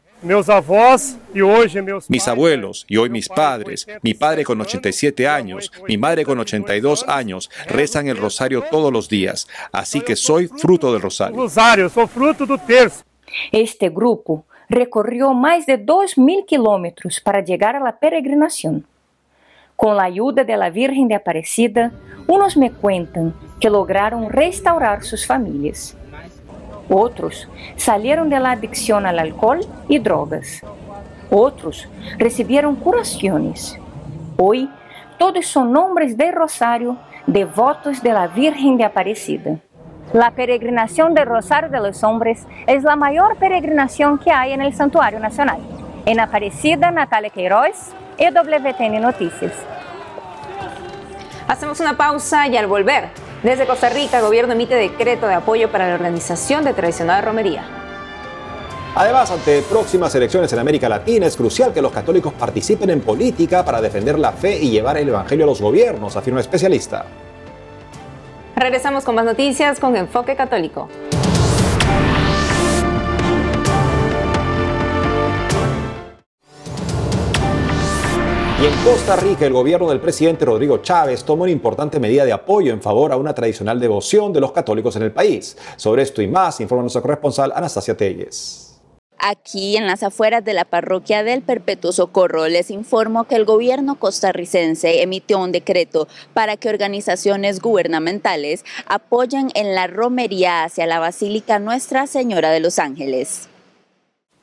Mis 2.09 2.29
abuelos 2.29 2.85
y 2.89 2.97
hoy 2.97 3.11
mis 3.11 3.29
padres, 3.29 3.87
mi 4.03 4.15
padre 4.15 4.45
con 4.45 4.61
87 4.61 5.27
años, 5.27 5.73
mi 5.89 5.99
madre 5.99 6.25
con 6.25 6.39
82 6.39 7.09
años, 7.09 7.51
rezan 7.67 8.07
el 8.07 8.17
rosario 8.17 8.63
todos 8.71 8.93
los 8.93 9.09
días, 9.09 9.49
así 9.73 10.01
que 10.01 10.15
soy 10.15 10.47
fruto 10.47 10.93
del 10.93 11.03
rosario. 11.03 11.49
Este 13.51 13.89
grupo 13.89 14.45
recorrió 14.69 15.35
más 15.35 15.67
de 15.67 15.85
2.000 15.85 16.47
kilómetros 16.47 17.21
para 17.21 17.43
llegar 17.43 17.75
a 17.75 17.81
la 17.81 17.99
peregrinación. 17.99 18.87
Con 19.77 19.97
la 19.97 20.05
ayuda 20.05 20.45
de 20.45 20.57
la 20.57 20.71
Virgen 20.71 21.09
de 21.09 21.15
Aparecida, 21.15 21.93
unos 22.27 22.57
me 22.57 22.71
cuentan 22.71 23.35
que 23.61 23.71
lograron 23.71 24.31
restaurar 24.31 25.03
sus 25.03 25.27
familias. 25.27 25.97
Otros 26.89 27.49
salieron 27.77 28.29
de 28.29 28.39
la 28.39 28.53
adicción 28.53 29.07
al 29.07 29.19
alcohol 29.19 29.61
y 29.89 29.99
drogas. 29.99 30.63
Otros 31.31 31.89
recibieron 32.19 32.77
curaciones. 32.77 33.79
Hoy, 34.37 34.69
todos 35.19 35.47
son 35.47 35.73
nombres 35.73 36.17
de 36.17 36.31
Rosario, 36.31 36.99
devotos 37.27 38.03
de 38.03 38.13
la 38.13 38.27
Virgen 38.27 38.77
de 38.77 38.85
Aparecida. 38.85 39.59
La 40.13 40.33
peregrinación 40.33 41.15
del 41.15 41.27
Rosario 41.27 41.71
de 41.71 41.81
los 41.81 42.03
Hombres 42.05 42.47
es 42.67 42.83
la 42.83 42.97
mayor 42.97 43.37
peregrinación 43.37 44.19
que 44.19 44.31
hay 44.31 44.53
en 44.53 44.61
el 44.61 44.75
Santuario 44.75 45.19
Nacional. 45.21 45.61
En 46.05 46.21
Aparecida, 46.21 46.91
Natalia 46.91 47.31
Queiroz, 47.31 47.95
EWTN 48.23 49.01
Noticias. 49.01 49.53
Hacemos 51.49 51.81
una 51.81 51.97
pausa 51.97 52.47
y 52.47 52.57
al 52.57 52.69
volver, 52.69 53.09
desde 53.43 53.67
Costa 53.67 53.89
Rica, 53.89 54.19
el 54.19 54.25
gobierno 54.25 54.53
emite 54.53 54.77
decreto 54.77 55.27
de 55.27 55.35
apoyo 55.35 55.73
para 55.73 55.89
la 55.89 55.95
organización 55.95 56.63
de 56.63 56.73
tradicional 56.73 57.25
romería. 57.25 57.65
Además, 58.95 59.29
ante 59.33 59.63
próximas 59.63 60.15
elecciones 60.15 60.53
en 60.53 60.61
América 60.61 60.89
Latina, 60.89 61.27
es 61.27 61.37
crucial 61.37 61.73
que 61.73 61.83
los 61.83 61.91
católicos 61.91 62.33
participen 62.35 62.91
en 62.91 63.01
política 63.01 63.65
para 63.65 63.81
defender 63.81 64.17
la 64.21 64.31
fe 64.31 64.57
y 64.57 64.71
llevar 64.71 64.99
el 64.99 65.09
Evangelio 65.09 65.45
a 65.45 65.49
los 65.49 65.61
gobiernos, 65.61 66.15
afirma 66.15 66.39
especialista. 66.39 67.07
Regresamos 68.55 69.03
con 69.03 69.17
más 69.17 69.25
noticias 69.25 69.81
con 69.81 69.97
Enfoque 69.97 70.37
Católico. 70.37 70.89
Y 78.63 78.65
en 78.65 78.85
Costa 78.85 79.17
Rica, 79.17 79.45
el 79.45 79.53
gobierno 79.53 79.89
del 79.89 79.99
presidente 79.99 80.45
Rodrigo 80.45 80.79
Chávez 80.79 81.25
toma 81.25 81.43
una 81.43 81.51
importante 81.51 81.99
medida 81.99 82.25
de 82.25 82.33
apoyo 82.33 82.73
en 82.73 82.81
favor 82.81 83.11
a 83.11 83.17
una 83.17 83.35
tradicional 83.35 83.81
devoción 83.81 84.33
de 84.33 84.41
los 84.41 84.53
católicos 84.53 84.95
en 84.95 85.03
el 85.03 85.11
país. 85.11 85.57
Sobre 85.75 86.03
esto 86.03 86.23
y 86.23 86.29
más, 86.29 86.61
informa 86.61 86.83
nuestra 86.83 87.03
corresponsal 87.03 87.51
Anastasia 87.57 87.97
Telles. 87.97 88.81
Aquí 89.19 89.77
en 89.77 89.89
las 89.89 90.05
afueras 90.05 90.45
de 90.45 90.55
la 90.55 90.65
parroquia 90.65 91.25
del 91.25 91.43
Perpetuo 91.43 91.91
Socorro 91.91 92.47
les 92.47 92.71
informo 92.71 93.25
que 93.25 93.35
el 93.35 93.45
gobierno 93.45 93.97
costarricense 93.97 95.03
emitió 95.03 95.41
un 95.41 95.51
decreto 95.51 96.07
para 96.33 96.57
que 96.57 96.69
organizaciones 96.69 97.59
gubernamentales 97.59 98.65
apoyen 98.87 99.51
en 99.55 99.75
la 99.75 99.89
romería 99.89 100.63
hacia 100.63 100.87
la 100.87 101.01
Basílica 101.01 101.59
Nuestra 101.59 102.07
Señora 102.07 102.53
de 102.53 102.61
los 102.61 102.79
Ángeles. 102.79 103.49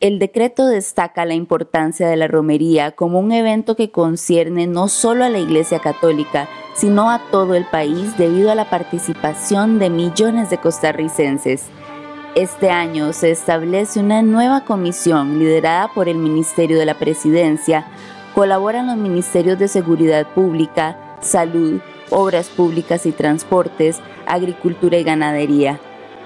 El 0.01 0.17
decreto 0.17 0.65
destaca 0.65 1.25
la 1.25 1.33
importancia 1.33 2.07
de 2.07 2.15
la 2.15 2.29
romería 2.29 2.91
como 2.91 3.19
un 3.19 3.33
evento 3.33 3.75
que 3.75 3.91
concierne 3.91 4.65
no 4.65 4.87
solo 4.87 5.25
a 5.25 5.29
la 5.29 5.39
Iglesia 5.39 5.79
Católica, 5.79 6.47
sino 6.73 7.09
a 7.09 7.19
todo 7.31 7.53
el 7.53 7.65
país 7.65 8.17
debido 8.17 8.49
a 8.49 8.55
la 8.55 8.69
participación 8.69 9.77
de 9.77 9.89
millones 9.89 10.49
de 10.49 10.57
costarricenses. 10.57 11.65
Este 12.33 12.69
año 12.69 13.11
se 13.11 13.31
establece 13.31 13.99
una 13.99 14.21
nueva 14.21 14.63
comisión 14.63 15.37
liderada 15.37 15.89
por 15.93 16.07
el 16.07 16.17
Ministerio 16.17 16.79
de 16.79 16.85
la 16.85 16.97
Presidencia. 16.97 17.85
Colaboran 18.33 18.87
los 18.87 18.95
Ministerios 18.95 19.59
de 19.59 19.67
Seguridad 19.67 20.27
Pública, 20.27 21.17
Salud, 21.19 21.81
Obras 22.09 22.47
Públicas 22.47 23.05
y 23.05 23.11
Transportes, 23.11 23.99
Agricultura 24.25 24.97
y 24.97 25.03
Ganadería. 25.03 25.77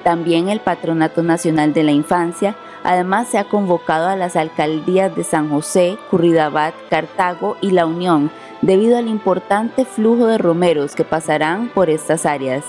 También 0.04 0.50
el 0.50 0.60
Patronato 0.60 1.24
Nacional 1.24 1.74
de 1.74 1.82
la 1.82 1.92
Infancia, 1.92 2.56
Además, 2.84 3.30
se 3.30 3.38
ha 3.38 3.46
convocado 3.46 4.08
a 4.08 4.16
las 4.16 4.36
alcaldías 4.36 5.16
de 5.16 5.24
San 5.24 5.50
José, 5.50 5.98
Curridabat, 6.12 6.74
Cartago 6.90 7.56
y 7.62 7.72
La 7.72 7.86
Unión 7.86 8.30
debido 8.62 8.98
al 8.98 9.08
importante 9.08 9.86
flujo 9.86 10.26
de 10.26 10.38
romeros 10.38 10.96
que 10.96 11.04
pasarán 11.04 11.70
por 11.70 11.90
estas 11.90 12.26
áreas. 12.26 12.64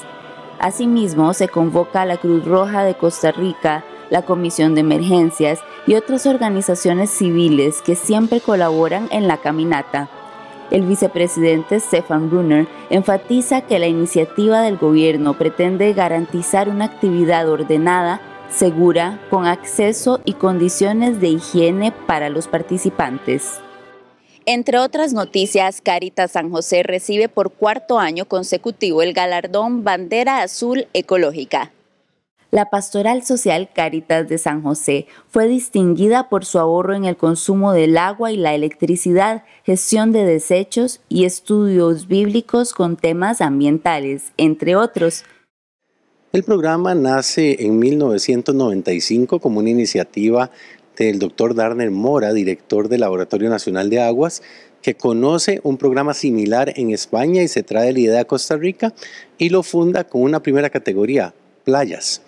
Asimismo, 0.60 1.34
se 1.34 1.48
convoca 1.48 2.02
a 2.02 2.06
la 2.06 2.16
Cruz 2.16 2.44
Roja 2.44 2.84
de 2.84 2.94
Costa 2.94 3.32
Rica, 3.32 3.84
la 4.10 4.22
Comisión 4.22 4.74
de 4.74 4.82
Emergencias 4.82 5.60
y 5.86 5.94
otras 5.94 6.26
organizaciones 6.26 7.10
civiles 7.10 7.82
que 7.82 7.96
siempre 7.96 8.40
colaboran 8.40 9.08
en 9.10 9.26
la 9.26 9.38
caminata. 9.38 10.08
El 10.70 10.82
vicepresidente 10.82 11.78
Stefan 11.78 12.30
Brunner 12.30 12.66
enfatiza 12.90 13.62
que 13.62 13.78
la 13.78 13.86
iniciativa 13.86 14.62
del 14.62 14.78
gobierno 14.78 15.34
pretende 15.34 15.92
garantizar 15.92 16.68
una 16.68 16.86
actividad 16.86 17.48
ordenada 17.48 18.20
segura, 18.50 19.20
con 19.30 19.46
acceso 19.46 20.20
y 20.24 20.34
condiciones 20.34 21.20
de 21.20 21.28
higiene 21.28 21.92
para 22.06 22.28
los 22.28 22.48
participantes. 22.48 23.60
Entre 24.46 24.78
otras 24.78 25.14
noticias, 25.14 25.80
Caritas 25.80 26.32
San 26.32 26.50
José 26.50 26.82
recibe 26.82 27.28
por 27.28 27.52
cuarto 27.52 27.98
año 27.98 28.26
consecutivo 28.26 29.00
el 29.00 29.14
galardón 29.14 29.84
Bandera 29.84 30.42
Azul 30.42 30.86
Ecológica. 30.92 31.72
La 32.54 32.70
Pastoral 32.70 33.24
Social 33.24 33.68
Caritas 33.74 34.28
de 34.28 34.38
San 34.38 34.62
José 34.62 35.08
fue 35.28 35.48
distinguida 35.48 36.28
por 36.28 36.44
su 36.44 36.60
ahorro 36.60 36.94
en 36.94 37.04
el 37.04 37.16
consumo 37.16 37.72
del 37.72 37.98
agua 37.98 38.30
y 38.30 38.36
la 38.36 38.54
electricidad, 38.54 39.42
gestión 39.64 40.12
de 40.12 40.24
desechos 40.24 41.00
y 41.08 41.24
estudios 41.24 42.06
bíblicos 42.06 42.72
con 42.72 42.96
temas 42.96 43.40
ambientales, 43.40 44.32
entre 44.36 44.76
otros. 44.76 45.24
El 46.34 46.42
programa 46.42 46.96
nace 46.96 47.64
en 47.64 47.78
1995 47.78 49.38
como 49.38 49.60
una 49.60 49.70
iniciativa 49.70 50.50
del 50.96 51.20
doctor 51.20 51.54
Darner 51.54 51.92
Mora, 51.92 52.32
director 52.32 52.88
del 52.88 53.02
Laboratorio 53.02 53.48
Nacional 53.48 53.88
de 53.88 54.00
Aguas, 54.00 54.42
que 54.82 54.96
conoce 54.96 55.60
un 55.62 55.78
programa 55.78 56.12
similar 56.12 56.72
en 56.74 56.90
España 56.90 57.40
y 57.40 57.46
se 57.46 57.62
trae 57.62 57.92
la 57.92 58.00
idea 58.00 58.20
a 58.22 58.24
Costa 58.24 58.56
Rica 58.56 58.92
y 59.38 59.50
lo 59.50 59.62
funda 59.62 60.02
con 60.02 60.22
una 60.22 60.42
primera 60.42 60.70
categoría, 60.70 61.32
playas, 61.62 62.20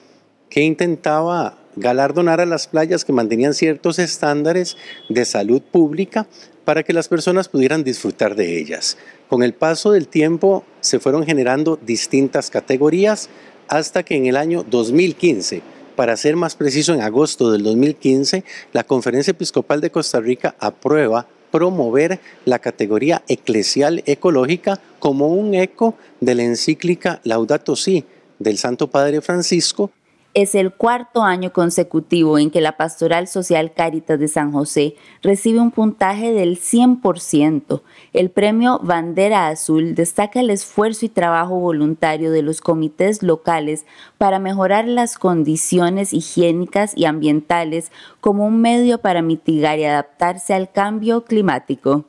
que 0.51 0.61
intentaba 0.61 1.59
galardonar 1.75 2.41
a 2.41 2.47
las 2.47 2.69
playas 2.69 3.05
que 3.05 3.13
mantenían 3.13 3.55
ciertos 3.55 3.99
estándares 3.99 4.77
de 5.09 5.25
salud 5.25 5.61
pública 5.61 6.29
para 6.65 6.85
que 6.85 6.93
las 6.93 7.09
personas 7.09 7.49
pudieran 7.49 7.83
disfrutar 7.83 8.37
de 8.37 8.57
ellas. 8.57 8.99
Con 9.29 9.43
el 9.43 9.53
paso 9.53 9.91
del 9.91 10.07
tiempo 10.07 10.65
se 10.81 11.01
fueron 11.01 11.27
generando 11.27 11.77
distintas 11.85 12.51
categorías, 12.51 13.29
hasta 13.69 14.03
que 14.03 14.17
en 14.17 14.27
el 14.27 14.37
año 14.37 14.65
2015, 14.69 15.63
para 15.97 16.17
ser 16.17 16.37
más 16.37 16.57
preciso, 16.57 16.93
en 16.95 17.01
agosto 17.01 17.51
del 17.51 17.63
2015, 17.63 18.45
la 18.73 18.85
Conferencia 18.85 19.31
Episcopal 19.31 19.81
de 19.81 19.91
Costa 19.91 20.21
Rica 20.21 20.55
aprueba 20.59 21.27
promover 21.51 22.21
la 22.45 22.59
categoría 22.59 23.23
eclesial 23.29 24.03
ecológica 24.07 24.81
como 24.99 25.29
un 25.29 25.55
eco 25.55 25.95
de 26.21 26.35
la 26.35 26.43
encíclica 26.43 27.21
Laudato 27.25 27.77
Si 27.77 28.05
del 28.39 28.59
Santo 28.59 28.91
Padre 28.91 29.21
Francisco. 29.23 29.91
Es 30.37 30.55
el 30.55 30.75
cuarto 30.75 31.23
año 31.23 31.51
consecutivo 31.51 32.39
en 32.39 32.51
que 32.51 32.61
la 32.61 32.77
Pastoral 32.77 33.27
Social 33.27 33.73
Caritas 33.73 34.21
de 34.21 34.29
San 34.29 34.53
José 34.53 34.95
recibe 35.23 35.61
un 35.61 35.71
puntaje 35.71 36.35
del 36.35 36.59
100%. 36.59 37.81
El 38.13 38.29
premio 38.29 38.79
Bandera 38.83 39.49
Azul 39.49 39.95
destaca 39.95 40.41
el 40.41 40.51
esfuerzo 40.51 41.07
y 41.07 41.09
trabajo 41.09 41.59
voluntario 41.59 42.31
de 42.31 42.43
los 42.43 42.61
comités 42.61 43.23
locales 43.23 43.87
para 44.19 44.39
mejorar 44.39 44.87
las 44.87 45.17
condiciones 45.17 46.13
higiénicas 46.13 46.93
y 46.95 47.07
ambientales 47.07 47.91
como 48.21 48.47
un 48.47 48.61
medio 48.61 48.99
para 48.99 49.23
mitigar 49.23 49.79
y 49.79 49.85
adaptarse 49.85 50.53
al 50.53 50.71
cambio 50.71 51.25
climático. 51.25 52.05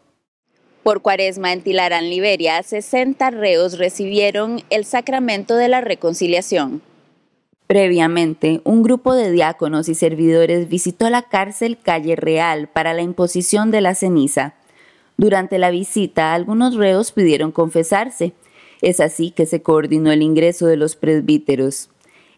Por 0.84 1.01
cuaresma 1.01 1.53
en 1.53 1.62
Tilarán, 1.62 2.10
Liberia, 2.10 2.62
60 2.62 3.29
reos 3.29 3.77
recibieron 3.77 4.63
el 4.69 4.84
sacramento 4.84 5.55
de 5.55 5.69
la 5.69 5.79
reconciliación. 5.79 6.81
Previamente, 7.68 8.62
un 8.64 8.82
grupo 8.82 9.14
de 9.14 9.30
diáconos 9.30 9.90
y 9.90 9.96
servidores 9.96 10.70
visitó 10.70 11.10
la 11.10 11.24
cárcel 11.24 11.78
Calle 11.78 12.16
Real 12.16 12.70
para 12.70 12.94
la 12.94 13.02
imposición 13.02 13.72
de 13.72 13.82
la 13.82 13.94
ceniza. 13.94 14.54
Durante 15.18 15.58
la 15.58 15.70
visita, 15.70 16.34
algunos 16.34 16.76
reos 16.76 17.12
pidieron 17.12 17.52
confesarse. 17.52 18.32
Es 18.82 19.02
así 19.02 19.32
que 19.32 19.46
se 19.46 19.62
coordinó 19.62 20.14
el 20.14 20.22
ingreso 20.22 20.66
de 20.66 20.78
los 20.78 20.96
presbíteros. 20.96 21.90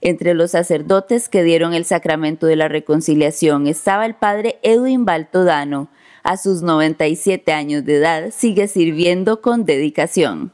Entre 0.02 0.34
los 0.34 0.52
sacerdotes 0.52 1.30
que 1.30 1.44
dieron 1.44 1.76
el 1.76 1.86
sacramento 1.86 2.48
de 2.48 2.56
la 2.56 2.68
reconciliación 2.68 3.68
estaba 3.68 4.08
el 4.08 4.16
padre 4.16 4.58
Edwin 4.64 5.06
Baltodano. 5.06 5.90
A 6.24 6.38
sus 6.38 6.64
97 6.64 7.52
años 7.52 7.86
de 7.86 7.98
edad 7.98 8.32
sigue 8.32 8.68
sirviendo 8.68 9.42
con 9.42 9.66
dedicación. 9.66 10.54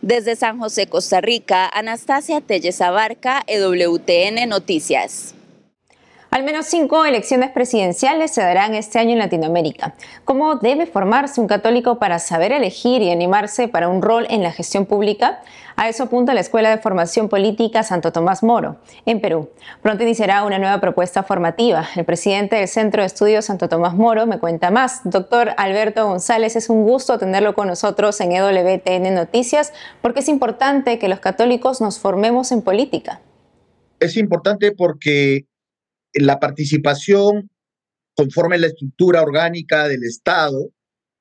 Desde 0.00 0.36
San 0.36 0.58
José, 0.58 0.86
Costa 0.86 1.20
Rica, 1.20 1.68
Anastasia 1.72 2.40
Telles 2.40 2.80
Abarca, 2.80 3.42
EWTN 3.46 4.48
Noticias. 4.48 5.34
Al 6.30 6.44
menos 6.44 6.66
cinco 6.66 7.06
elecciones 7.06 7.50
presidenciales 7.50 8.32
se 8.32 8.42
darán 8.42 8.74
este 8.74 8.98
año 8.98 9.12
en 9.12 9.18
Latinoamérica. 9.18 9.94
¿Cómo 10.26 10.56
debe 10.56 10.84
formarse 10.84 11.40
un 11.40 11.46
católico 11.46 11.98
para 11.98 12.18
saber 12.18 12.52
elegir 12.52 13.00
y 13.00 13.10
animarse 13.10 13.66
para 13.66 13.88
un 13.88 14.02
rol 14.02 14.26
en 14.28 14.42
la 14.42 14.52
gestión 14.52 14.84
pública? 14.84 15.40
A 15.76 15.88
eso 15.88 16.04
apunta 16.04 16.34
la 16.34 16.40
Escuela 16.40 16.68
de 16.68 16.78
Formación 16.78 17.30
Política 17.30 17.82
Santo 17.82 18.12
Tomás 18.12 18.42
Moro, 18.42 18.76
en 19.06 19.22
Perú. 19.22 19.48
Pronto 19.80 20.02
iniciará 20.02 20.44
una 20.44 20.58
nueva 20.58 20.80
propuesta 20.80 21.22
formativa. 21.22 21.88
El 21.96 22.04
presidente 22.04 22.56
del 22.56 22.68
Centro 22.68 23.00
de 23.00 23.06
Estudios 23.06 23.46
Santo 23.46 23.70
Tomás 23.70 23.94
Moro 23.94 24.26
me 24.26 24.38
cuenta 24.38 24.70
más. 24.70 25.00
Doctor 25.04 25.54
Alberto 25.56 26.06
González, 26.06 26.56
es 26.56 26.68
un 26.68 26.84
gusto 26.84 27.18
tenerlo 27.18 27.54
con 27.54 27.68
nosotros 27.68 28.20
en 28.20 28.32
EWTN 28.32 29.14
Noticias 29.14 29.72
porque 30.02 30.20
es 30.20 30.28
importante 30.28 30.98
que 30.98 31.08
los 31.08 31.20
católicos 31.20 31.80
nos 31.80 31.98
formemos 31.98 32.52
en 32.52 32.60
política. 32.60 33.22
Es 33.98 34.16
importante 34.18 34.72
porque 34.72 35.46
la 36.14 36.38
participación 36.38 37.50
conforme 38.18 38.58
la 38.58 38.66
estructura 38.66 39.22
orgánica 39.22 39.86
del 39.86 40.02
Estado, 40.02 40.70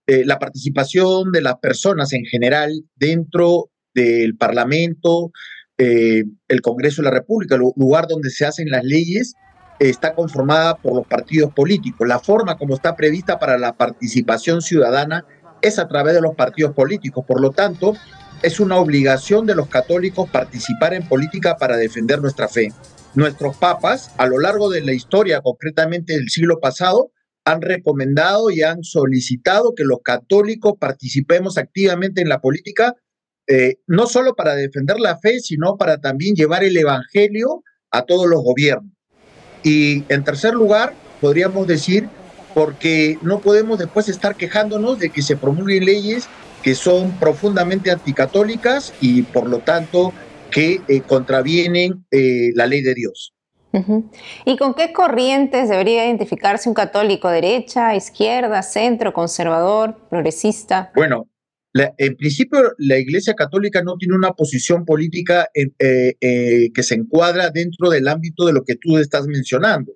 eh, 0.08 0.26
la 0.26 0.40
participación 0.40 1.32
de 1.32 1.42
las 1.42 1.60
personas 1.60 2.12
en 2.14 2.26
general 2.26 2.72
dentro 2.96 3.70
del 3.94 4.36
Parlamento, 4.36 5.32
eh, 5.78 6.24
el 6.48 6.62
Congreso 6.62 7.04
de 7.04 7.10
la 7.10 7.14
República, 7.14 7.54
el 7.54 7.62
lugar 7.76 8.08
donde 8.08 8.32
se 8.32 8.48
hacen 8.48 8.72
las 8.72 8.84
leyes, 8.84 9.36
está 9.78 10.16
conformada 10.16 10.78
por 10.78 10.96
los 10.96 11.06
partidos 11.06 11.54
políticos. 11.54 12.08
La 12.08 12.18
forma 12.20 12.58
como 12.58 12.74
está 12.74 12.96
prevista 12.96 13.38
para 13.38 13.60
la 13.60 13.78
participación 13.78 14.64
ciudadana 14.64 15.24
es 15.62 15.78
a 15.78 15.88
través 15.88 16.16
de 16.16 16.22
los 16.22 16.36
partidos 16.36 16.74
políticos. 16.74 17.26
Por 17.28 17.42
lo 17.42 17.52
tanto, 17.52 17.94
es 18.42 18.60
una 18.60 18.78
obligación 18.78 19.46
de 19.46 19.54
los 19.54 19.68
católicos 19.68 20.28
participar 20.32 20.96
en 20.96 21.08
política 21.08 21.58
para 21.58 21.78
defender 21.78 22.22
nuestra 22.22 22.48
fe 22.48 22.70
nuestros 23.18 23.58
papas 23.58 24.12
a 24.18 24.28
lo 24.28 24.40
largo 24.40 24.70
de 24.70 24.82
la 24.82 24.94
historia, 24.94 25.42
concretamente 25.42 26.14
del 26.14 26.30
siglo 26.30 26.60
pasado, 26.60 27.12
han 27.46 27.64
recomendado 27.64 28.52
y 28.52 28.62
han 28.62 28.84
solicitado 28.84 29.74
que 29.74 29.84
los 29.84 30.02
católicos 30.04 30.74
participemos 30.80 31.58
activamente 31.58 32.22
en 32.22 32.30
la 32.30 32.42
política, 32.42 32.94
eh, 33.48 33.78
no 33.88 34.06
solo 34.06 34.36
para 34.36 34.54
defender 34.54 35.00
la 35.00 35.18
fe, 35.18 35.40
sino 35.40 35.78
para 35.78 35.98
también 35.98 36.36
llevar 36.36 36.64
el 36.64 36.78
Evangelio 36.78 37.64
a 37.90 38.04
todos 38.04 38.28
los 38.28 38.44
gobiernos. 38.44 38.94
Y 39.64 40.04
en 40.10 40.24
tercer 40.24 40.54
lugar, 40.54 40.94
podríamos 41.20 41.66
decir, 41.66 42.08
porque 42.54 43.18
no 43.24 43.40
podemos 43.40 43.80
después 43.80 44.10
estar 44.10 44.36
quejándonos 44.36 45.00
de 45.00 45.10
que 45.10 45.24
se 45.24 45.38
promulguen 45.38 45.86
leyes 45.86 46.28
que 46.62 46.76
son 46.76 47.18
profundamente 47.20 47.90
anticatólicas 47.90 48.94
y 49.02 49.24
por 49.24 49.48
lo 49.48 49.60
tanto 49.60 50.14
que 50.50 50.82
eh, 50.88 51.02
contravienen 51.02 52.06
eh, 52.12 52.52
la 52.56 52.66
ley 52.66 52.82
de 52.82 52.94
Dios. 52.94 53.34
¿Y 54.46 54.58
con 54.58 54.74
qué 54.74 54.92
corrientes 54.92 55.70
debería 55.70 56.06
identificarse 56.06 56.68
un 56.68 56.74
católico? 56.74 57.30
¿Derecha, 57.30 57.96
izquierda, 57.96 58.64
centro, 58.64 59.14
conservador, 59.14 60.00
progresista? 60.10 60.92
Bueno, 60.96 61.30
en 61.76 62.16
principio 62.16 62.74
la 62.80 62.98
Iglesia 62.98 63.36
Católica 63.36 63.84
no 63.84 63.98
tiene 63.98 64.16
una 64.16 64.32
posición 64.32 64.84
política 64.84 65.50
eh, 65.54 66.16
que 66.74 66.84
se 66.84 66.96
encuadra 66.96 67.52
dentro 67.52 67.92
del 67.92 68.08
ámbito 68.08 68.48
de 68.48 68.54
lo 68.54 68.64
que 68.64 68.78
tú 68.78 68.98
estás 68.98 69.28
mencionando. 69.28 69.94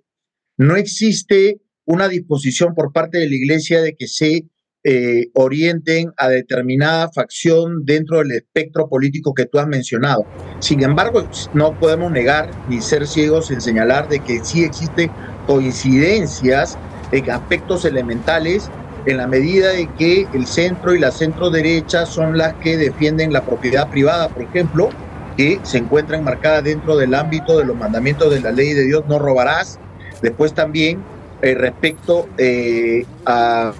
No 0.57 0.75
existe 0.75 1.61
una 1.85 2.07
disposición 2.07 2.75
por 2.75 2.93
parte 2.93 3.17
de 3.17 3.29
la 3.29 3.35
Iglesia 3.35 3.81
de 3.81 3.95
que 3.95 4.07
se 4.07 4.45
eh, 4.83 5.27
orienten 5.33 6.11
a 6.17 6.29
determinada 6.29 7.09
facción 7.11 7.85
dentro 7.85 8.19
del 8.19 8.31
espectro 8.31 8.89
político 8.89 9.33
que 9.33 9.45
tú 9.45 9.59
has 9.59 9.67
mencionado. 9.67 10.25
Sin 10.59 10.83
embargo, 10.83 11.27
no 11.53 11.77
podemos 11.77 12.11
negar 12.11 12.49
ni 12.65 12.81
ser 12.81 13.07
ciegos 13.07 13.51
en 13.51 13.61
señalar 13.61 14.07
de 14.07 14.21
que 14.21 14.43
sí 14.43 14.63
existen 14.63 15.11
coincidencias 15.45 16.77
en 17.11 17.29
aspectos 17.31 17.85
elementales 17.85 18.71
en 19.05 19.17
la 19.17 19.27
medida 19.27 19.69
de 19.69 19.89
que 19.97 20.25
el 20.33 20.45
centro 20.47 20.93
y 20.93 20.99
la 20.99 21.11
centro 21.11 21.49
derecha 21.49 22.05
son 22.05 22.37
las 22.37 22.55
que 22.59 22.77
defienden 22.77 23.33
la 23.33 23.43
propiedad 23.43 23.89
privada, 23.89 24.29
por 24.29 24.43
ejemplo, 24.43 24.89
que 25.35 25.59
se 25.63 25.79
encuentra 25.79 26.17
enmarcada 26.17 26.61
dentro 26.61 26.97
del 26.97 27.13
ámbito 27.15 27.57
de 27.57 27.65
los 27.65 27.77
mandamientos 27.77 28.31
de 28.31 28.41
la 28.41 28.51
ley 28.51 28.73
de 28.73 28.83
Dios, 28.83 29.03
no 29.07 29.17
robarás. 29.17 29.79
Después 30.21 30.53
también 30.53 31.03
eh, 31.41 31.55
respecto 31.55 32.29
eh, 32.37 33.05
a, 33.25 33.73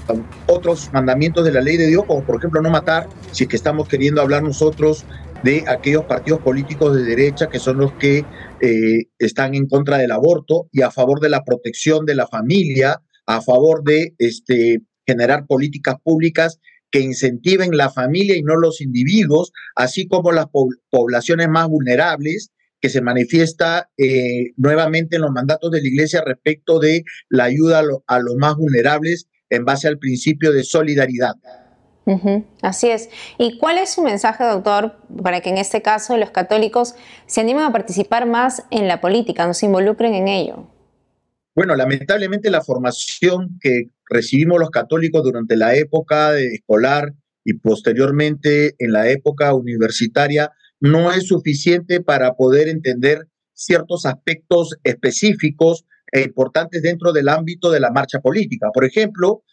otros 0.47 0.91
mandamientos 0.93 1.45
de 1.45 1.51
la 1.51 1.61
ley 1.61 1.77
de 1.77 1.87
Dios, 1.87 2.05
como 2.05 2.23
por 2.23 2.37
ejemplo 2.37 2.61
no 2.61 2.69
matar, 2.69 3.07
si 3.31 3.43
es 3.43 3.49
que 3.49 3.55
estamos 3.55 3.87
queriendo 3.87 4.21
hablar 4.21 4.43
nosotros 4.43 5.05
de 5.43 5.63
aquellos 5.67 6.05
partidos 6.05 6.41
políticos 6.41 6.95
de 6.95 7.03
derecha 7.03 7.49
que 7.49 7.59
son 7.59 7.77
los 7.77 7.93
que 7.93 8.25
eh, 8.61 9.05
están 9.19 9.55
en 9.55 9.67
contra 9.67 9.97
del 9.97 10.11
aborto 10.11 10.67
y 10.71 10.81
a 10.81 10.91
favor 10.91 11.19
de 11.19 11.29
la 11.29 11.43
protección 11.43 12.05
de 12.05 12.15
la 12.15 12.27
familia, 12.27 13.01
a 13.25 13.41
favor 13.41 13.83
de 13.83 14.15
este, 14.17 14.81
generar 15.05 15.45
políticas 15.45 15.95
públicas 16.03 16.59
que 16.91 16.99
incentiven 16.99 17.77
la 17.77 17.89
familia 17.89 18.35
y 18.35 18.43
no 18.43 18.55
los 18.57 18.81
individuos, 18.81 19.51
así 19.75 20.07
como 20.07 20.31
las 20.31 20.47
poblaciones 20.89 21.47
más 21.47 21.67
vulnerables 21.67 22.51
que 22.81 22.89
se 22.89 23.01
manifiesta 23.01 23.89
eh, 23.97 24.51
nuevamente 24.57 25.15
en 25.15 25.21
los 25.21 25.31
mandatos 25.31 25.71
de 25.71 25.81
la 25.81 25.87
Iglesia 25.87 26.23
respecto 26.25 26.79
de 26.79 27.03
la 27.29 27.45
ayuda 27.45 27.83
a, 28.07 28.19
los 28.19 28.35
más 28.37 28.55
vulnerables 28.55 29.27
en 29.49 29.65
base 29.65 29.87
al 29.87 29.99
principio 29.99 30.51
de 30.51 30.63
solidaridad. 30.63 31.35
así 32.61 32.89
es. 32.89 33.09
¿Y 33.37 33.57
cuál 33.59 33.77
es 33.77 33.91
su 33.91 34.01
mensaje, 34.01 34.43
doctor, 34.43 34.97
para 35.21 35.41
que 35.41 35.49
en 35.49 35.57
este 35.57 35.81
caso 35.81 36.17
los 36.17 36.31
católicos 36.31 36.95
se 37.27 37.41
animen 37.41 37.63
a 37.63 37.71
participar 37.71 38.25
más 38.25 38.63
en 38.71 38.87
la 38.87 38.99
política, 38.99 39.45
no 39.45 39.53
se 39.53 39.67
involucren 39.67 40.15
en 40.15 40.27
ello? 40.27 40.67
Bueno, 41.53 41.75
lamentablemente 41.75 42.49
la 42.49 42.61
formación 42.61 43.59
que 43.61 43.89
recibimos 44.09 44.59
los 44.59 44.69
católicos 44.69 45.21
durante 45.21 45.55
la 45.57 45.75
época 45.75 46.37
escolar 46.37 47.13
y 47.43 47.55
posteriormente 47.55 48.75
en 48.79 48.93
la 48.93 49.09
época 49.09 49.53
universitaria 49.53 50.51
no 50.81 51.11
es 51.11 51.27
suficiente 51.27 52.01
para 52.01 52.33
poder 52.33 52.67
entender 52.67 53.27
ciertos 53.53 54.05
aspectos 54.05 54.75
específicos 54.83 55.85
e 56.11 56.23
importantes 56.23 56.81
dentro 56.81 57.13
del 57.13 57.29
ámbito 57.29 57.71
de 57.71 57.79
la 57.79 57.91
marcha 57.91 58.19
política. 58.19 58.69
Por 58.73 58.83
ejemplo, 58.83 59.43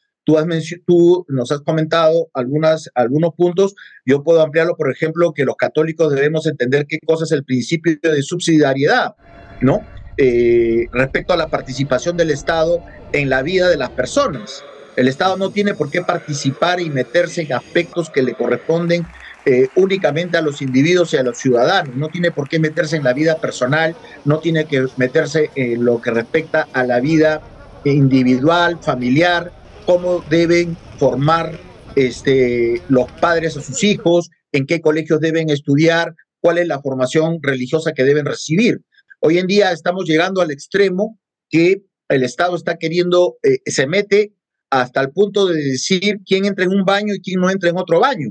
tú, 0.86 1.24
nos 1.28 1.52
has 1.52 1.60
comentado 1.60 2.28
algunas, 2.34 2.90
algunos 2.94 3.34
puntos, 3.34 3.74
yo 4.04 4.22
puedo 4.22 4.42
ampliarlo, 4.42 4.76
por 4.76 4.90
ejemplo, 4.90 5.32
que 5.32 5.44
los 5.44 5.56
católicos 5.56 6.12
debemos 6.12 6.46
entender 6.46 6.86
qué 6.86 6.98
cosa 7.06 7.24
es 7.24 7.32
el 7.32 7.44
principio 7.44 7.98
de 8.02 8.22
subsidiariedad, 8.22 9.14
¿no? 9.60 9.82
Eh, 10.16 10.86
respecto 10.92 11.32
a 11.32 11.36
la 11.36 11.48
participación 11.48 12.16
del 12.16 12.30
Estado 12.30 12.82
en 13.12 13.30
la 13.30 13.42
vida 13.42 13.68
de 13.68 13.76
las 13.76 13.90
personas. 13.90 14.64
El 14.96 15.06
Estado 15.06 15.36
no 15.36 15.50
tiene 15.50 15.74
por 15.74 15.90
qué 15.90 16.02
participar 16.02 16.80
y 16.80 16.90
meterse 16.90 17.42
en 17.42 17.52
aspectos 17.52 18.10
que 18.10 18.22
le 18.22 18.34
corresponden 18.34 19.06
eh, 19.44 19.68
únicamente 19.76 20.36
a 20.36 20.42
los 20.42 20.60
individuos 20.60 21.14
y 21.14 21.16
a 21.16 21.22
los 21.22 21.38
ciudadanos, 21.38 21.94
no 21.96 22.08
tiene 22.08 22.30
por 22.30 22.48
qué 22.48 22.58
meterse 22.58 22.96
en 22.96 23.04
la 23.04 23.12
vida 23.12 23.38
personal, 23.38 23.96
no 24.24 24.40
tiene 24.40 24.66
que 24.66 24.86
meterse 24.96 25.50
en 25.54 25.84
lo 25.84 26.00
que 26.00 26.10
respecta 26.10 26.68
a 26.72 26.84
la 26.84 27.00
vida 27.00 27.40
individual, 27.84 28.78
familiar, 28.82 29.52
cómo 29.86 30.22
deben 30.28 30.76
formar 30.98 31.58
este, 31.96 32.82
los 32.88 33.10
padres 33.12 33.56
a 33.56 33.62
sus 33.62 33.82
hijos, 33.84 34.30
en 34.52 34.66
qué 34.66 34.80
colegios 34.80 35.20
deben 35.20 35.50
estudiar, 35.50 36.14
cuál 36.40 36.58
es 36.58 36.66
la 36.66 36.80
formación 36.80 37.38
religiosa 37.42 37.92
que 37.92 38.04
deben 38.04 38.26
recibir. 38.26 38.82
Hoy 39.20 39.38
en 39.38 39.46
día 39.46 39.72
estamos 39.72 40.04
llegando 40.06 40.40
al 40.40 40.50
extremo 40.50 41.18
que 41.48 41.82
el 42.08 42.22
Estado 42.22 42.56
está 42.56 42.76
queriendo, 42.76 43.36
eh, 43.42 43.58
se 43.66 43.86
mete 43.86 44.32
hasta 44.70 45.00
el 45.00 45.10
punto 45.10 45.46
de 45.46 45.56
decir 45.56 46.20
quién 46.26 46.44
entra 46.44 46.64
en 46.64 46.70
un 46.70 46.84
baño 46.84 47.14
y 47.14 47.20
quién 47.20 47.40
no 47.40 47.50
entra 47.50 47.70
en 47.70 47.78
otro 47.78 48.00
baño. 48.00 48.28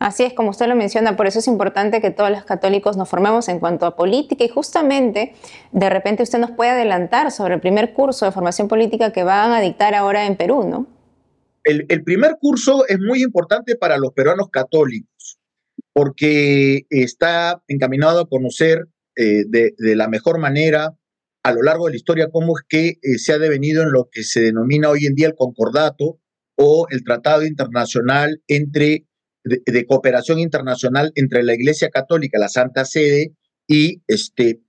Así 0.00 0.22
es, 0.22 0.32
como 0.32 0.48
usted 0.48 0.66
lo 0.66 0.74
menciona, 0.76 1.14
por 1.14 1.26
eso 1.26 1.40
es 1.40 1.46
importante 1.46 2.00
que 2.00 2.10
todos 2.10 2.30
los 2.30 2.44
católicos 2.44 2.96
nos 2.96 3.06
formemos 3.06 3.50
en 3.50 3.60
cuanto 3.60 3.84
a 3.84 3.96
política 3.96 4.42
y 4.42 4.48
justamente 4.48 5.34
de 5.72 5.90
repente 5.90 6.22
usted 6.22 6.38
nos 6.38 6.52
puede 6.52 6.70
adelantar 6.70 7.30
sobre 7.30 7.56
el 7.56 7.60
primer 7.60 7.92
curso 7.92 8.24
de 8.24 8.32
formación 8.32 8.66
política 8.66 9.12
que 9.12 9.24
van 9.24 9.52
a 9.52 9.60
dictar 9.60 9.94
ahora 9.94 10.24
en 10.26 10.36
Perú, 10.36 10.66
¿no? 10.66 10.86
El, 11.64 12.02
primer 12.02 12.38
curso 12.40 12.88
es 12.88 12.98
muy 12.98 13.22
importante 13.22 13.76
para 13.76 13.98
los 13.98 14.14
peruanos 14.14 14.48
católicos 14.50 15.38
porque 15.92 16.86
está 16.88 17.62
encaminado 17.68 18.20
a 18.20 18.28
conocer 18.28 18.88
eh, 19.16 19.44
de, 19.46 19.74
la 19.96 20.08
mejor 20.08 20.38
manera 20.38 20.96
a 21.42 21.52
lo 21.52 21.62
largo 21.62 21.84
de 21.84 21.90
la 21.90 21.96
historia 21.98 22.30
cómo 22.32 22.56
es 22.56 22.64
que 22.66 22.88
eh, 23.02 23.18
se 23.18 23.34
ha 23.34 23.38
devenido 23.38 23.82
en 23.82 23.92
lo 23.92 24.08
que 24.10 24.22
se 24.22 24.40
denomina 24.40 24.88
hoy 24.88 25.04
en 25.04 25.14
día 25.14 25.26
el 25.26 25.34
concordato 25.34 26.18
o 26.56 26.86
el 26.88 27.04
tratado 27.04 27.44
internacional 27.44 28.42
entre 28.48 29.04
de, 29.44 29.86
cooperación 29.86 30.38
internacional 30.38 31.12
entre 31.14 31.42
la 31.42 31.54
Iglesia 31.54 31.90
Católica, 31.90 32.38
la 32.38 32.48
Santa 32.48 32.84
Sede 32.84 33.34
y, 33.66 34.02
este, 34.06 34.60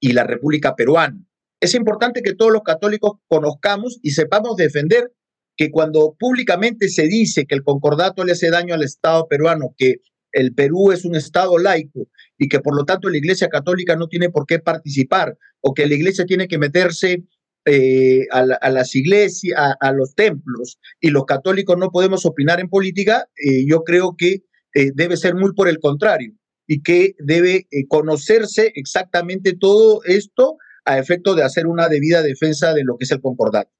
y 0.00 0.12
la 0.12 0.24
República 0.24 0.74
Peruana. 0.76 1.24
Es 1.60 1.74
importante 1.74 2.22
que 2.22 2.34
todos 2.34 2.52
los 2.52 2.62
católicos 2.62 3.12
conozcamos 3.28 3.98
y 4.02 4.12
sepamos 4.12 4.56
defender 4.56 5.12
que 5.56 5.70
cuando 5.70 6.16
públicamente 6.18 6.88
se 6.88 7.06
dice 7.06 7.44
que 7.44 7.54
el 7.54 7.62
concordato 7.62 8.24
le 8.24 8.32
hace 8.32 8.50
daño 8.50 8.74
al 8.74 8.82
Estado 8.82 9.28
peruano, 9.28 9.74
que 9.76 9.96
el 10.32 10.54
Perú 10.54 10.92
es 10.92 11.04
un 11.04 11.16
Estado 11.16 11.58
laico 11.58 12.08
y 12.38 12.48
que 12.48 12.60
por 12.60 12.74
lo 12.74 12.84
tanto 12.84 13.10
la 13.10 13.18
Iglesia 13.18 13.48
Católica 13.48 13.96
no 13.96 14.06
tiene 14.06 14.30
por 14.30 14.46
qué 14.46 14.58
participar 14.58 15.36
o 15.60 15.74
que 15.74 15.86
la 15.86 15.94
Iglesia 15.94 16.24
tiene 16.24 16.48
que 16.48 16.56
meterse 16.56 17.24
eh, 17.64 18.26
a, 18.30 18.70
las 18.70 18.94
iglesias, 18.94 19.58
a, 19.80 19.92
los 19.92 20.14
templos, 20.14 20.78
y 21.00 21.10
los 21.10 21.24
católicos 21.24 21.76
no 21.78 21.90
podemos 21.90 22.24
opinar 22.26 22.60
en 22.60 22.68
política, 22.68 23.28
eh, 23.36 23.64
yo 23.66 23.84
creo 23.84 24.14
que 24.16 24.44
eh, 24.74 24.92
debe 24.94 25.16
ser 25.16 25.34
muy 25.34 25.52
por 25.52 25.68
el 25.68 25.78
contrario 25.78 26.32
y 26.66 26.82
que 26.82 27.14
debe 27.18 27.66
conocerse 27.88 28.72
exactamente 28.76 29.56
todo 29.58 30.02
esto 30.04 30.56
a 30.84 30.98
efecto 30.98 31.34
de 31.34 31.42
hacer 31.42 31.66
una 31.66 31.88
debida 31.88 32.22
defensa 32.22 32.72
de 32.72 32.84
lo 32.84 32.96
que 32.96 33.04
es 33.04 33.10
el 33.10 33.20
concordato. 33.20 33.70